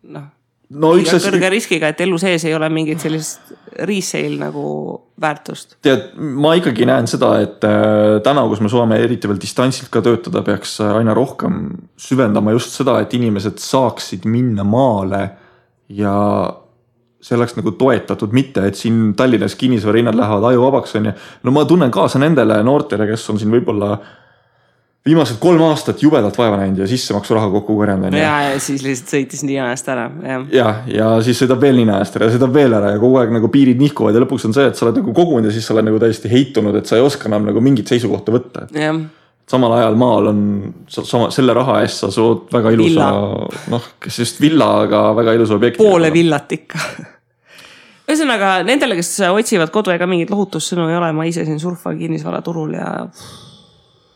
noh 0.10 0.30
no 0.72 0.94
üks 1.00 1.12
asi, 1.15 1.28
kõrge 1.28 1.50
riskiga, 1.52 1.91
et 1.91 2.02
elu 2.06 2.17
sees 2.22 2.46
ei 2.48 2.56
ole 2.56 2.70
mingit 2.74 3.04
sellist 3.04 3.52
resale 3.88 4.38
nagu 4.39 4.63
väärtust. 5.22 5.78
tead, 5.84 6.12
ma 6.17 6.54
ikkagi 6.60 6.88
näen 6.88 7.10
seda, 7.12 7.34
et 7.44 7.67
äh, 7.67 8.20
täna, 8.24 8.46
kus 8.52 8.63
me 8.63 8.72
saame 8.72 9.00
eriti 9.04 9.30
veel 9.30 9.39
distantsilt 9.41 9.91
ka 9.94 10.04
töötada, 10.06 10.44
peaks 10.48 10.78
äh, 10.84 10.96
aina 11.02 11.15
rohkem 11.17 11.63
süvendama 12.00 12.56
just 12.56 12.76
seda, 12.78 13.00
et 13.04 13.13
inimesed 13.17 13.60
saaksid 13.62 14.28
minna 14.30 14.65
maale 14.67 15.24
ja 15.91 16.15
see 17.21 17.38
oleks 17.38 17.53
nagu 17.57 17.75
toetatud, 17.77 18.34
mitte 18.34 18.63
et 18.65 18.79
siin 18.79 19.12
Tallinnas 19.17 19.55
kinnisvarahinnad 19.60 20.17
lähevad 20.17 20.49
ajuvabaks, 20.51 20.95
on 20.97 21.12
ju. 21.12 21.13
no 21.43 21.53
ma 21.53 21.65
tunnen 21.69 21.91
kaasa 21.93 22.19
nendele 22.19 22.63
noortele, 22.65 23.05
kes 23.12 23.29
on 23.29 23.39
siin 23.41 23.53
võib-olla 23.53 23.93
viimased 25.05 25.39
kolm 25.41 25.62
aastat 25.65 26.01
jubedalt 26.03 26.36
vaeva 26.38 26.60
näinud 26.62 26.84
ja 26.84 26.88
sissemaksuraha 26.89 27.49
kokku 27.55 27.75
korjanud, 27.77 28.10
on 28.10 28.17
ju 28.17 28.21
ja, 28.21 28.34
ja 28.51 28.60
siis 28.62 28.84
lihtsalt 28.86 29.15
sõitis 29.15 29.41
nina 29.45 29.69
eest 29.73 29.88
ära, 29.89 30.07
jah. 30.25 30.43
ja, 30.53 30.73
ja 30.89 31.07
siis 31.25 31.41
sõidab 31.41 31.62
veel 31.62 31.81
nina 31.81 31.97
eest 32.01 32.17
ära 32.17 32.29
ja 32.29 32.36
sõidab 32.36 32.53
veel 32.53 32.77
ära 32.77 32.93
ja 32.93 33.01
kogu 33.01 33.17
aeg 33.21 33.34
nagu 33.34 33.49
piirid 33.53 33.81
nihkuvad 33.81 34.17
ja 34.17 34.21
lõpuks 34.25 34.45
on 34.49 34.57
see, 34.57 34.67
et 34.69 34.77
sa 34.77 34.86
oled 34.88 35.01
nagu 35.01 35.15
kogunud 35.17 35.49
ja 35.49 35.53
siis 35.55 35.65
sa 35.65 35.73
oled 35.73 35.89
nagu 35.89 36.01
täiesti 36.01 36.29
heitunud, 36.29 36.77
et 36.77 36.89
sa 36.89 36.99
ei 36.99 37.05
oska 37.05 37.29
enam 37.29 37.49
nagu 37.49 37.63
mingit 37.65 37.89
seisukohta 37.89 38.34
võtta. 38.36 38.67
jah, 38.77 39.01
samal 39.52 39.76
ajal 39.78 39.98
maal 40.00 40.32
on 40.32 40.44
sa- 40.88 41.06
sama 41.08 41.32
selle 41.36 41.56
raha 41.58 41.82
eest 41.84 42.06
sa 42.06 42.12
saad 42.14 42.48
väga 42.54 42.72
ilusa 42.76 43.08
noh, 43.74 43.90
kes 44.02 44.22
just 44.24 44.40
villa, 44.44 44.70
aga 44.86 45.10
väga 45.18 45.36
ilusa 45.40 45.58
objekti. 45.60 45.84
poole 45.84 46.14
villat 46.14 46.56
ikka. 46.58 46.86
ühesõnaga 48.12 48.54
nendele, 48.68 48.98
kes 49.00 49.14
otsivad 49.32 49.72
kodu, 49.74 49.94
ega 49.94 50.08
mingit 50.10 50.32
lohutussõnu 50.34 50.88
ei 50.90 50.98
ole, 51.00 51.12
ma 51.16 51.28
ise 51.30 51.46
siin 51.48 51.62
surfan 51.64 52.00
kinnisvaraturul 52.00 52.76
ja 52.76 52.90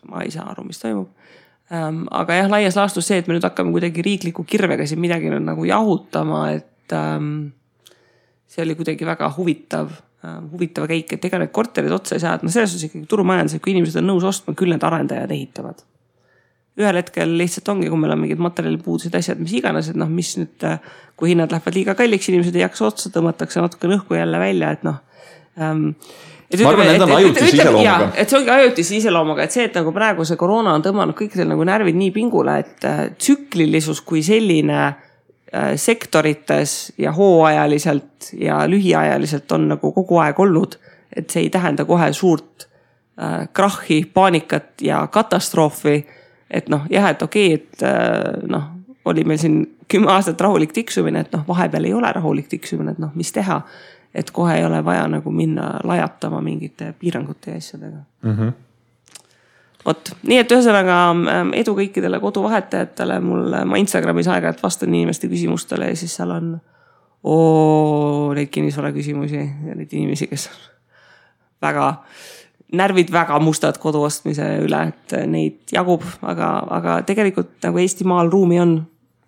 ma 0.10 0.24
ei 0.24 0.34
saa 0.34 0.50
aru, 0.52 0.65
mis 0.67 0.82
toimub. 0.82 1.12
aga 1.71 2.39
jah, 2.41 2.50
laias 2.52 2.76
laastus 2.78 3.08
see, 3.08 3.21
et 3.21 3.28
me 3.28 3.38
nüüd 3.38 3.45
hakkame 3.48 3.74
kuidagi 3.74 4.04
riikliku 4.06 4.45
kirvega 4.48 4.86
siin 4.88 5.02
midagi 5.02 5.32
nagu 5.34 5.65
jahutama, 5.65 6.50
et 6.60 6.93
ähm, 6.93 7.54
see 8.48 8.63
oli 8.65 8.76
kuidagi 8.78 9.08
väga 9.08 9.32
huvitav 9.38 9.89
äh, 10.25 10.38
huvitav 10.51 10.89
käik, 10.91 11.15
et 11.15 11.27
ega 11.29 11.39
need 11.41 11.53
korterid 11.55 11.93
otsa 11.95 12.17
ei 12.17 12.23
saa, 12.23 12.35
et 12.39 12.45
noh, 12.45 12.53
selles 12.53 12.73
suhtes 12.73 12.89
ikkagi 12.89 13.05
turumajandus, 13.11 13.57
et 13.57 13.63
kui 13.63 13.75
inimesed 13.75 14.01
on 14.01 14.09
nõus 14.11 14.25
ostma, 14.27 14.57
küll 14.57 14.73
need 14.73 14.83
arendajad 14.85 15.33
ehitavad 15.35 15.85
ühel 16.75 16.99
hetkel 16.99 17.38
lihtsalt 17.39 17.69
ongi, 17.71 17.88
kui 17.88 17.99
meil 17.99 18.13
on 18.15 18.21
mingid 18.25 18.41
materjalipuudused, 18.43 19.13
asjad, 19.15 19.39
mis 19.39 19.53
iganes, 19.55 19.89
et 19.91 19.99
noh, 19.99 20.09
mis 20.11 20.33
nüüd, 20.41 20.65
kui 21.15 21.31
hinnad 21.31 21.53
lähevad 21.53 21.77
liiga 21.77 21.95
kalliks, 21.95 22.27
inimesed 22.31 22.55
ei 22.57 22.65
jaksa 22.65 22.89
otsa, 22.89 23.11
tõmmatakse 23.13 23.63
natukene 23.63 23.95
õhku 24.01 24.17
jälle 24.17 24.41
välja, 24.41 24.75
et 24.75 24.88
noh 24.88 25.01
ähm,. 25.55 25.91
Ma 26.55 26.69
arvan, 26.69 26.88
need 26.88 27.01
on 27.01 27.11
ajutise 27.15 27.47
iseloomuga. 27.55 27.93
et 28.21 28.29
see 28.29 28.38
ongi 28.38 28.51
ajutise 28.53 28.93
iseloomuga, 28.99 29.47
et 29.47 29.55
see, 29.55 29.63
et 29.65 29.75
nagu 29.75 29.91
praegu 29.95 30.27
see 30.27 30.38
koroona 30.39 30.75
on 30.77 30.83
tõmmanud 30.85 31.17
kõikidel 31.17 31.49
nagu 31.49 31.65
närvid 31.67 31.97
nii 31.97 32.11
pingule, 32.15 32.59
et 32.61 32.85
äh, 32.85 32.99
tsüklilisus 33.17 34.03
kui 34.05 34.21
selline 34.23 34.77
äh, 34.77 35.04
sektorites 35.75 36.93
ja 36.97 37.11
hooajaliselt 37.11 38.33
ja 38.39 38.63
lühiajaliselt 38.67 39.51
on 39.51 39.67
nagu 39.67 39.91
kogu 39.91 40.17
aeg 40.17 40.39
olnud. 40.39 40.75
et 41.15 41.29
see 41.29 41.45
ei 41.45 41.49
tähenda 41.49 41.85
kohe 41.85 42.13
suurt 42.13 42.67
äh, 43.21 43.47
krahhi, 43.53 44.11
paanikat 44.13 44.81
ja 44.81 45.07
katastroofi. 45.07 46.07
et 46.49 46.69
noh, 46.69 46.81
jah, 46.89 47.09
et 47.09 47.21
okei 47.21 47.53
okay,, 47.53 47.63
et 47.63 47.83
äh, 47.83 48.47
noh, 48.47 48.63
oli 49.05 49.23
meil 49.23 49.37
siin 49.39 49.75
kümme 49.87 50.11
aastat 50.11 50.41
rahulik 50.41 50.73
tiksumine, 50.73 51.19
et 51.19 51.31
noh, 51.31 51.43
vahepeal 51.47 51.85
ei 51.85 51.93
ole 51.93 52.11
rahulik 52.11 52.47
tiksumine, 52.47 52.91
et 52.91 52.99
noh, 52.99 53.11
mis 53.15 53.31
teha. 53.31 53.61
et 54.15 54.31
kohe 54.31 54.53
ei 54.57 54.65
ole 54.65 54.85
vaja 54.85 55.07
nagu 55.07 55.31
minna 55.31 55.79
lajatama 55.83 56.41
mingite 56.41 56.93
piirangute 56.99 57.51
ja 57.51 57.57
asjadega 57.57 57.97
mm. 58.23 58.31
-hmm 58.31 58.53
vot, 59.86 60.13
nii 60.26 60.39
et 60.41 60.54
ühesõnaga 60.56 61.00
ähm, 61.13 61.52
edu 61.58 61.76
kõikidele 61.78 62.19
koduvahetajatele, 62.24 63.19
mul, 63.24 63.60
ma 63.69 63.82
Instagramis 63.82 64.30
aeg-ajalt 64.32 64.63
vastan 64.63 64.93
inimeste 64.93 65.30
küsimustele 65.32 65.91
ja 65.91 66.00
siis 66.00 66.15
seal 66.17 66.34
on 66.36 66.56
oo, 67.26 68.34
neid 68.38 68.52
kinnisvara 68.54 68.93
küsimusi 68.95 69.41
ja 69.41 69.76
neid 69.76 69.93
inimesi, 69.93 70.30
kes 70.32 70.50
on 70.52 70.63
väga, 71.65 71.91
närvid 72.76 73.13
väga 73.13 73.39
mustad 73.39 73.80
kodu 73.82 74.04
ostmise 74.06 74.48
üle, 74.65 74.82
et 74.91 75.15
neid 75.30 75.74
jagub, 75.74 76.06
aga, 76.21 76.52
aga 76.78 77.00
tegelikult 77.08 77.58
nagu 77.65 77.82
Eestimaal 77.82 78.30
ruumi 78.32 78.60
on 78.62 78.78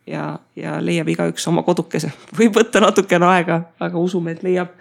ja, 0.08 0.38
ja 0.56 0.78
leiab 0.84 1.10
igaüks 1.13 1.48
oma 1.52 1.63
kodukese. 1.67 2.12
võib 2.39 2.58
võtta 2.58 2.82
natukene 2.84 3.30
aega, 3.34 3.62
aga 3.80 4.02
usume, 4.02 4.36
et 4.36 4.46
leiab. 4.46 4.74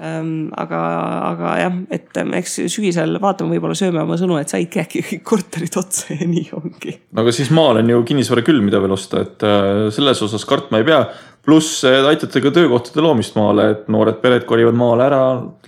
Aga, 0.00 0.80
aga 1.28 1.54
jah, 1.60 1.74
et 1.92 2.20
ähm, 2.20 2.32
eks 2.38 2.56
sügisel 2.72 3.18
vaatame, 3.20 3.52
võib-olla 3.56 3.76
sööme 3.76 4.00
oma 4.00 4.16
sõnu, 4.20 4.38
et 4.40 4.52
saidki 4.52 4.80
äkki 4.80 5.02
kõik 5.04 5.24
korterid 5.28 5.76
otsa 5.76 6.14
ja 6.14 6.28
nii 6.28 6.46
ongi. 6.56 6.94
no 7.12 7.24
aga 7.24 7.34
siis 7.36 7.50
maal 7.52 7.82
on 7.82 7.92
ju 7.92 8.00
kinnisvara 8.08 8.44
küll, 8.46 8.62
mida 8.64 8.80
veel 8.80 8.96
osta, 8.96 9.24
et 9.26 9.44
äh, 9.44 9.88
selles 9.92 10.22
osas 10.24 10.46
kartma 10.48 10.80
ei 10.80 10.88
pea. 10.88 11.02
pluss 11.44 11.84
aitate 11.84 12.40
ka 12.40 12.52
töökohtade 12.54 13.04
loomist 13.04 13.36
maale, 13.36 13.70
et 13.74 13.86
noored 13.92 14.22
pered 14.24 14.48
kolivad 14.48 14.76
maale 14.76 15.06
ära, 15.10 15.22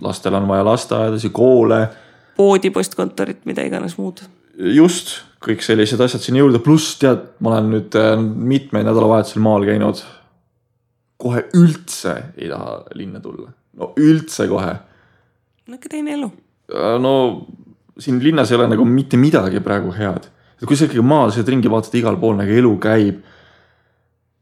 lastel 0.05 0.41
on 0.41 0.49
vaja 0.49 0.65
lasteaedasid, 0.71 1.33
koole. 1.37 1.85
poodi, 2.37 2.73
postkontorit, 2.73 3.45
mida 3.45 3.69
iganes 3.69 3.99
muud. 4.01 4.25
just, 4.57 5.19
kõik 5.45 5.61
sellised 5.61 6.01
asjad 6.01 6.25
sinna 6.25 6.41
juurde, 6.41 6.65
pluss 6.65 6.97
tead, 7.03 7.35
ma 7.45 7.59
olen 7.59 7.75
nüüd 7.77 8.01
äh, 8.01 8.15
mitmeid 8.21 8.89
nädalavahetusel 8.89 9.45
maal 9.45 9.69
käinud. 9.69 10.07
kohe 11.21 11.51
üldse 11.53 12.23
ei 12.37 12.49
taha 12.49 12.81
linna 12.97 13.21
tulla 13.21 13.53
no 13.79 13.93
üldse 14.01 14.47
kohe. 14.51 14.77
no 15.67 15.79
ikka 15.79 15.93
teine 15.93 16.17
elu. 16.17 16.31
Äh, 16.73 16.97
no 17.03 17.13
siin 17.99 18.21
linnas 18.23 18.51
ei 18.51 18.59
ole 18.59 18.71
nagu 18.73 18.87
mitte 18.89 19.21
midagi 19.21 19.63
praegu 19.65 19.93
head. 19.97 20.29
kui 20.63 20.79
sa 20.79 20.87
ikkagi 20.87 21.03
maal 21.03 21.33
sõidad 21.35 21.51
ringi, 21.51 21.71
vaatad 21.71 21.95
igal 21.99 22.19
pool 22.21 22.37
nagu 22.39 22.59
elu 22.63 22.73
käib. 22.83 23.23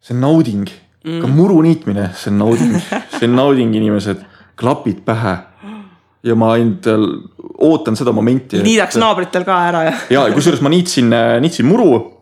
see 0.00 0.16
on 0.16 0.24
nauding 0.24 0.66
mm., 1.04 1.20
ka 1.20 1.28
muru 1.28 1.60
niitmine, 1.64 2.10
see 2.16 2.32
on 2.32 2.40
nauding, 2.40 2.74
see 3.18 3.28
on 3.28 3.36
nauding, 3.36 3.74
inimesed, 3.76 4.24
klapid 4.56 5.04
pähe. 5.04 5.38
ja 6.22 6.34
ma 6.36 6.52
ainult 6.56 6.86
äh, 6.90 7.04
ootan 7.64 7.96
seda 7.96 8.12
momenti. 8.12 8.60
niidaks 8.64 8.96
et... 8.96 9.02
naabritel 9.02 9.44
ka 9.44 9.60
ära 9.68 9.84
ja. 9.88 9.98
ja 10.10 10.24
kusjuures 10.34 10.60
ma 10.64 10.72
niitsin, 10.72 11.12
äh, 11.16 11.36
niitsin 11.40 11.68
muru 11.68 12.19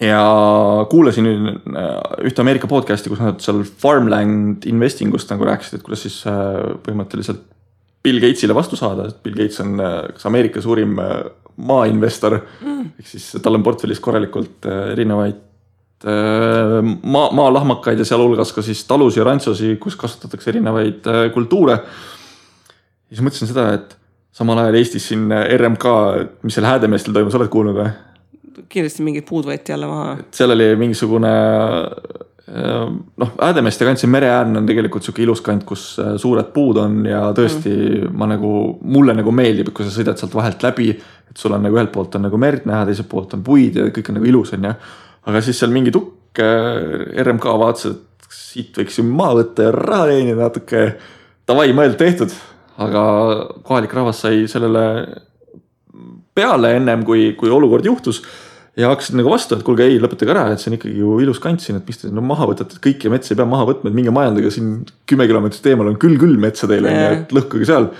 ja 0.00 0.86
kuulasin 0.90 1.26
äh, 1.26 2.26
ühte 2.26 2.42
Ameerika 2.42 2.70
podcast'i, 2.70 3.10
kus 3.10 3.22
nad 3.22 3.40
seal 3.42 3.64
farmland 3.66 4.66
investing 4.70 5.14
ust 5.14 5.30
nagu 5.32 5.46
rääkisid, 5.48 5.78
et 5.78 5.86
kuidas 5.86 6.04
siis 6.06 6.20
äh, 6.30 6.76
põhimõtteliselt 6.84 7.42
Bill 8.06 8.22
Gates'ile 8.22 8.54
vastu 8.54 8.78
saada, 8.78 9.08
et 9.10 9.18
Bill 9.24 9.36
Gates 9.38 9.58
on 9.64 9.74
äh, 9.82 9.98
kas 10.14 10.28
Ameerika 10.30 10.62
suurim 10.62 10.94
maainvestor 11.58 12.38
mm.. 12.38 12.88
ehk 13.00 13.10
siis 13.10 13.28
tal 13.42 13.58
on 13.58 13.66
portfellis 13.66 14.00
korralikult 14.02 14.68
erinevaid 14.92 15.44
maa, 16.06 17.32
maalahmakaid 17.34 17.98
ja 17.98 18.04
sealhulgas 18.06 18.52
ka 18.54 18.62
siis 18.62 18.84
talusid 18.86 19.18
ja 19.18 19.24
rantsusi, 19.26 19.72
kus 19.82 19.96
kasvatatakse 19.98 20.52
erinevaid 20.52 21.08
kultuure. 21.34 21.80
ja 21.82 23.16
siis 23.16 23.24
mõtlesin 23.26 23.50
seda, 23.50 23.72
et 23.74 23.96
samal 24.30 24.62
ajal 24.62 24.78
Eestis 24.78 25.08
siin 25.10 25.26
RMK, 25.34 25.96
mis 26.46 26.54
seal 26.54 26.70
Häädemeestel 26.70 27.18
toimus, 27.18 27.34
oled 27.34 27.50
kuulnud 27.50 27.80
või? 27.80 27.90
Kindlasti 28.68 29.04
mingid 29.06 29.26
puud 29.28 29.46
võeti 29.48 29.74
jälle 29.74 29.88
maha. 29.90 30.16
seal 30.34 30.54
oli 30.54 30.68
mingisugune 30.80 31.32
äh, 32.48 32.88
noh, 33.22 33.32
Häädemeeste 33.40 33.86
kant, 33.88 34.00
see 34.00 34.10
mereäärne 34.10 34.60
on 34.62 34.68
tegelikult 34.68 35.06
sihuke 35.06 35.22
ilus 35.24 35.42
kant, 35.44 35.64
kus 35.68 35.84
äh, 36.02 36.14
suured 36.20 36.50
puud 36.54 36.80
on 36.82 37.00
ja 37.08 37.28
tõesti 37.36 37.74
mm. 37.74 38.16
ma 38.18 38.30
nagu, 38.30 38.52
mulle 38.82 39.16
nagu 39.18 39.34
meeldib, 39.34 39.72
kui 39.76 39.86
sa 39.86 39.94
sõidad 39.94 40.20
sealt 40.20 40.36
vahelt 40.38 40.64
läbi. 40.66 40.90
et 41.28 41.36
sul 41.36 41.52
on 41.52 41.64
nagu 41.64 41.76
ühelt 41.76 41.92
poolt 41.94 42.16
on 42.18 42.26
nagu 42.28 42.40
merd 42.40 42.66
näha, 42.68 42.86
teiselt 42.88 43.10
poolt 43.10 43.36
on 43.36 43.44
puid 43.46 43.76
ja 43.76 43.88
kõik 43.92 44.12
on 44.12 44.20
nagu 44.20 44.30
ilus, 44.30 44.52
on 44.56 44.70
ju. 44.70 44.74
aga 45.30 45.44
siis 45.44 45.60
seal 45.60 45.74
mingi 45.74 45.94
tukk 45.94 46.42
äh, 46.42 47.22
RMK 47.24 47.56
vaatas, 47.62 47.92
et 47.92 48.32
siit 48.32 48.76
võiks 48.76 48.98
ju 49.00 49.06
maha 49.08 49.40
võtta 49.42 49.68
ja 49.68 49.72
raha 49.72 50.08
teenida 50.10 50.42
natuke. 50.42 50.82
Davai, 51.48 51.70
mõeldud 51.72 51.96
tehtud, 52.00 52.32
aga 52.84 53.02
kohalik 53.64 53.94
rahvas 53.96 54.20
sai 54.24 54.42
sellele 54.50 54.84
peale 56.38 56.74
ennem 56.78 57.04
kui, 57.06 57.32
kui 57.38 57.50
olukord 57.50 57.86
juhtus 57.88 58.20
ja 58.78 58.92
hakkasid 58.92 59.16
nagu 59.18 59.32
vastu, 59.32 59.56
et 59.58 59.64
kuulge, 59.66 59.86
ei 59.88 59.98
lõpetage 60.00 60.30
ära, 60.34 60.44
et 60.52 60.62
see 60.62 60.70
on 60.70 60.76
ikkagi 60.76 61.00
ju 61.00 61.16
ilus 61.24 61.40
kant 61.42 61.62
siin, 61.62 61.80
et 61.80 61.88
mis 61.88 61.98
te 61.98 62.10
no 62.14 62.22
maha 62.24 62.46
võtate, 62.50 62.76
et 62.76 62.84
kõiki 62.84 63.10
metsi 63.10 63.34
ei 63.34 63.40
pea 63.40 63.48
maha 63.48 63.66
võtma, 63.72 63.90
et 63.90 63.96
minge 63.96 64.14
majandage 64.14 64.52
siin 64.54 64.76
kümme 65.10 65.26
kilomeetrit 65.30 65.66
eemal 65.72 65.90
on 65.90 65.98
küll 66.00 66.18
küll 66.20 66.38
metsa 66.40 66.70
teil 66.70 66.86
on 66.86 66.94
ju, 66.94 67.08
et 67.16 67.34
lõhkuge 67.34 67.66
seal. 67.68 67.90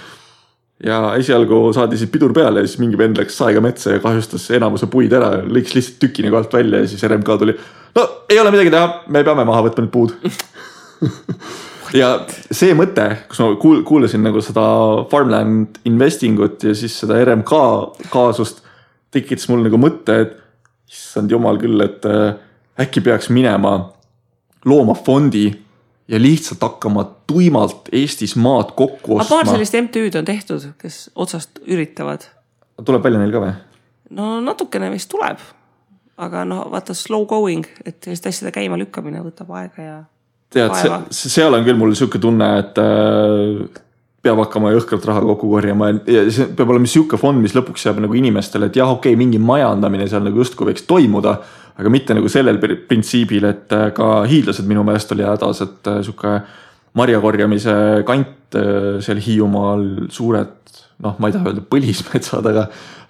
ja 0.84 1.00
esialgu 1.18 1.60
saadi 1.74 1.98
siis 1.98 2.12
pidur 2.14 2.30
peale 2.34 2.62
ja 2.62 2.70
siis 2.70 2.78
mingi 2.78 2.98
vend 3.00 3.18
läks 3.18 3.40
saega 3.40 3.62
metsa 3.64 3.96
ja 3.96 4.02
kahjustas 4.04 4.46
enamuse 4.54 4.86
puid 4.86 5.12
ära, 5.18 5.32
lõikas 5.42 5.74
lihtsalt 5.74 5.98
tüki 6.04 6.26
nagu 6.26 6.38
alt 6.38 6.54
välja 6.54 6.84
ja 6.84 6.90
siis 6.90 7.02
RMK 7.08 7.38
tuli. 7.42 7.58
no 7.98 8.08
ei 8.30 8.38
ole 8.38 8.54
midagi 8.54 8.70
teha, 8.70 8.92
me 9.10 9.24
peame 9.26 9.48
maha 9.48 9.66
võtma 9.66 9.86
need 9.86 9.94
puud 9.94 10.14
ja 12.00 12.14
see 12.54 12.70
mõte, 12.78 13.10
kus 13.26 13.42
ma 13.42 13.54
kuulasin 13.58 14.22
nagu 14.30 14.42
seda 14.44 14.68
farmland 15.10 15.82
investing 15.90 16.38
ut 16.46 16.70
ja 16.70 16.78
siis 16.78 16.94
seda 17.02 17.18
RMK 17.24 17.64
kaasust, 18.14 18.62
tekitas 19.10 19.50
mul 19.50 19.66
nagu 19.66 19.80
mõtte, 19.80 20.22
et 20.22 20.44
issand 20.88 21.31
jumal 21.31 21.59
küll, 21.61 21.81
et 21.85 22.05
äh, 22.09 22.35
äkki 22.81 23.03
peaks 23.05 23.31
minema 23.35 23.74
looma 24.64 24.94
fondi 24.94 25.48
ja 26.09 26.20
lihtsalt 26.20 26.62
hakkama 26.62 27.05
tuimalt 27.27 27.88
Eestis 27.92 28.37
maad 28.37 28.72
kokku 28.77 29.18
ostma. 29.18 29.37
paar 29.37 29.53
sellist 29.53 29.74
MTÜ-d 29.74 30.18
on 30.18 30.24
tehtud, 30.24 30.68
kes 30.81 31.11
otsast 31.14 31.61
üritavad. 31.66 32.24
tuleb 32.85 33.05
välja 33.05 33.20
neil 33.20 33.33
ka 33.33 33.42
või? 33.44 33.55
no 34.11 34.38
natukene 34.40 34.90
vist 34.90 35.11
tuleb. 35.12 35.42
aga 36.16 36.44
no 36.44 36.64
vaata 36.72 36.94
slow 36.94 37.27
going, 37.27 37.66
et 37.85 38.01
selliste 38.05 38.33
asjade 38.33 38.53
käima 38.57 38.79
lükkamine 38.81 39.20
võtab 39.22 39.53
aega 39.55 39.83
ja. 39.83 39.98
tead, 40.51 41.12
seal 41.14 41.55
on 41.55 41.66
küll 41.66 41.79
mul 41.79 41.94
sihuke 41.94 42.18
tunne, 42.22 42.48
et 42.62 42.81
äh, 42.83 43.85
peab 44.28 44.42
hakkama 44.44 44.72
jõhkralt 44.74 45.06
raha 45.08 45.22
kokku 45.30 45.50
korjama 45.50 45.90
ja 46.06 46.24
see 46.32 46.48
peab 46.56 46.72
olema 46.74 46.90
sihuke 46.90 47.18
fond, 47.20 47.40
mis 47.42 47.56
lõpuks 47.56 47.86
jääb 47.88 48.02
nagu 48.04 48.18
inimestele, 48.18 48.68
et 48.68 48.78
jah, 48.78 48.90
okei 48.92 49.14
okay,, 49.14 49.20
mingi 49.20 49.40
majandamine 49.42 50.08
seal 50.10 50.24
nagu 50.26 50.44
justkui 50.44 50.70
võiks 50.70 50.86
toimuda. 50.88 51.38
aga 51.78 51.90
mitte 51.94 52.14
nagu 52.14 52.26
sellel 52.26 52.56
printsiibil, 52.58 53.44
et 53.46 53.72
äh, 53.72 53.90
ka 53.94 54.24
hiidlased 54.26 54.66
minu 54.66 54.82
meelest 54.86 55.12
oli 55.14 55.22
hädas, 55.22 55.60
et 55.62 55.86
äh, 55.86 56.00
sihuke 56.02 56.40
marjakorjamise 56.98 57.74
kant 58.06 58.56
äh, 58.58 58.98
seal 59.04 59.20
Hiiumaal, 59.22 59.84
suured 60.10 60.56
noh, 61.04 61.14
ma 61.22 61.28
ei 61.28 61.36
taha 61.36 61.52
öelda 61.52 61.62
põlismetsad, 61.70 62.48
aga, 62.50 62.64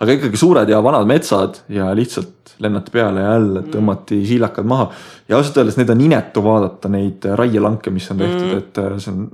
aga 0.05 0.17
ikkagi 0.19 0.41
suured 0.41 0.69
ja 0.69 0.83
vanad 0.85 1.09
metsad 1.09 1.63
ja 1.73 1.89
lihtsalt 1.97 2.53
lennati 2.61 2.93
peale 2.93 3.23
ja 3.23 3.33
jälle 3.37 3.63
tõmmati 3.73 4.19
siilakad 4.27 4.69
maha. 4.69 4.91
ja 5.29 5.39
ausalt 5.39 5.63
öeldes 5.63 5.79
neid 5.79 5.95
on 5.95 6.05
inetu 6.05 6.43
vaadata, 6.45 6.91
neid 6.93 7.25
raielanke, 7.41 7.93
mis 7.95 8.11
on 8.13 8.21
tehtud 8.21 8.51
mm., 8.51 8.59
et 8.59 9.01
see 9.01 9.15
on 9.15 9.25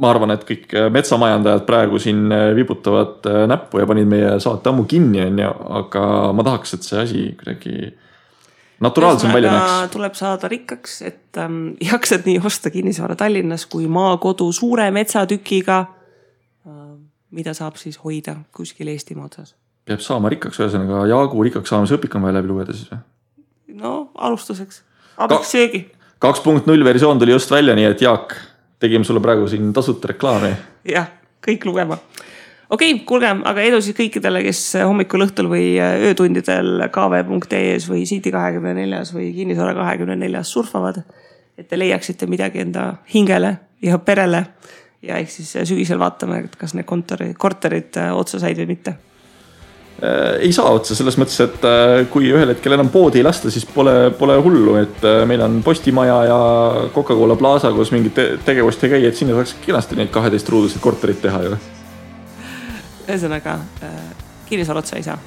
ma 0.00 0.10
arvan, 0.12 0.32
et 0.34 0.44
kõik 0.48 0.72
äh, 0.76 0.88
metsamajandajad 0.92 1.66
praegu 1.68 2.00
siin 2.00 2.24
äh, 2.32 2.50
vibutavad 2.56 3.26
äh, 3.28 3.42
näppu 3.50 3.82
ja 3.82 3.88
panid 3.88 4.08
meie 4.08 4.36
saate 4.42 4.70
ammu 4.72 4.86
kinni, 4.88 5.20
on 5.26 5.40
ju, 5.42 5.50
aga 5.80 6.04
ma 6.36 6.46
tahaks, 6.46 6.76
et 6.78 6.86
see 6.86 7.00
asi 7.02 7.24
kuidagi 7.38 7.92
naturaalsem 8.82 9.34
välja 9.34 9.52
näeks. 9.52 9.92
tuleb 9.92 10.14
saada 10.18 10.48
rikkaks, 10.48 11.00
et 11.06 11.40
ähm, 11.40 11.74
jaksad 11.92 12.28
nii 12.28 12.40
osta 12.44 12.72
kinnisvara 12.72 13.16
Tallinnas 13.20 13.66
kui 13.70 13.88
maakodu 13.88 14.50
suure 14.52 14.90
metsatükiga 14.94 15.80
äh,. 16.66 16.78
mida 17.30 17.54
saab 17.56 17.76
siis 17.80 18.00
hoida 18.04 18.36
kuskil 18.52 18.88
Eestimaa 18.92 19.28
otsas. 19.28 19.54
peab 19.84 20.00
saama 20.00 20.32
rikkaks, 20.32 20.60
ühesõnaga 20.60 21.04
Jaagu 21.10 21.42
rikkaks 21.48 21.74
saamise 21.74 21.98
õpik 21.98 22.16
on 22.16 22.24
vaja 22.24 22.40
läbi 22.40 22.48
lugeda 22.48 22.76
siis 22.76 22.88
või? 22.92 23.02
no 23.82 23.92
alustuseks, 24.14 24.82
abiks 25.18 25.52
söögi. 25.52 25.84
kaks 26.22 26.40
punkt 26.40 26.66
null 26.70 26.84
versioon 26.84 27.20
tuli 27.20 27.36
just 27.36 27.52
välja, 27.52 27.76
nii 27.76 27.90
et 27.92 28.02
Jaak 28.02 28.34
tegime 28.82 29.06
sulle 29.06 29.22
praegu 29.22 29.48
siin 29.48 29.72
tasuta 29.72 30.10
reklaami. 30.12 30.52
jah, 30.88 31.08
kõik 31.46 31.66
lugema. 31.68 31.98
okei 32.70 32.94
okay,, 32.94 33.04
kuulge, 33.06 33.30
aga 33.50 33.66
edu 33.66 33.80
siis 33.84 33.96
kõikidele, 33.98 34.42
kes 34.46 34.62
hommikul, 34.82 35.26
õhtul 35.26 35.50
või 35.52 35.66
öötundidel 35.80 36.88
kv.ee-s 36.92 37.88
või 37.90 38.06
City 38.08 38.34
kahekümne 38.34 38.74
neljas 38.80 39.14
või 39.14 39.30
Kinnisvara 39.36 39.76
kahekümne 39.78 40.16
neljas 40.16 40.52
surfavad. 40.52 41.02
et 41.58 41.68
te 41.68 41.78
leiaksite 41.78 42.26
midagi 42.26 42.64
enda 42.64 42.96
hingele 43.14 43.56
ja 43.82 43.98
perele. 43.98 44.46
ja 45.02 45.22
eks 45.22 45.40
siis 45.40 45.56
sügisel 45.68 45.98
vaatame, 45.98 46.44
kas 46.58 46.74
need 46.74 46.86
kontori, 46.86 47.34
korterid 47.34 47.98
otsa 48.12 48.38
said 48.42 48.58
või 48.58 48.74
mitte 48.74 48.90
äh, 48.90 49.11
ei 50.40 50.52
saa 50.52 50.70
otsa 50.74 50.96
selles 50.98 51.16
mõttes, 51.20 51.36
et 51.44 51.66
äh, 51.68 52.00
kui 52.10 52.30
ühel 52.32 52.50
hetkel 52.50 52.74
enam 52.74 52.88
poodi 52.90 53.20
ei 53.20 53.26
lasta, 53.26 53.50
siis 53.54 53.66
pole, 53.68 54.10
pole 54.18 54.38
hullu, 54.42 54.74
et 54.80 55.04
äh, 55.06 55.22
meil 55.28 55.44
on 55.44 55.60
Postimaja 55.62 56.16
ja 56.26 56.38
Coca-Cola 56.94 57.36
Plaza, 57.38 57.70
kus 57.76 57.92
mingit 57.94 58.16
te 58.16 58.26
tegevust 58.44 58.82
ei 58.82 58.96
käi, 58.96 59.04
et 59.06 59.18
sinna 59.18 59.36
saaks 59.38 59.54
kenasti 59.66 59.98
neid 60.00 60.10
kaheteistruuduseid 60.14 60.82
korterid 60.82 61.22
teha 61.22 61.44
ju. 61.46 61.60
ühesõnaga 63.06 63.60
äh, 63.84 64.02
kinnisvara 64.48 64.82
otsa 64.82 64.98
ei 64.98 65.06
saa. 65.06 65.18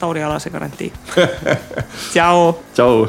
Tauri 0.00 0.22
Alase 0.24 0.50
garantii 0.50 0.92
tšau. 2.12 2.54
tšau. 2.74 3.08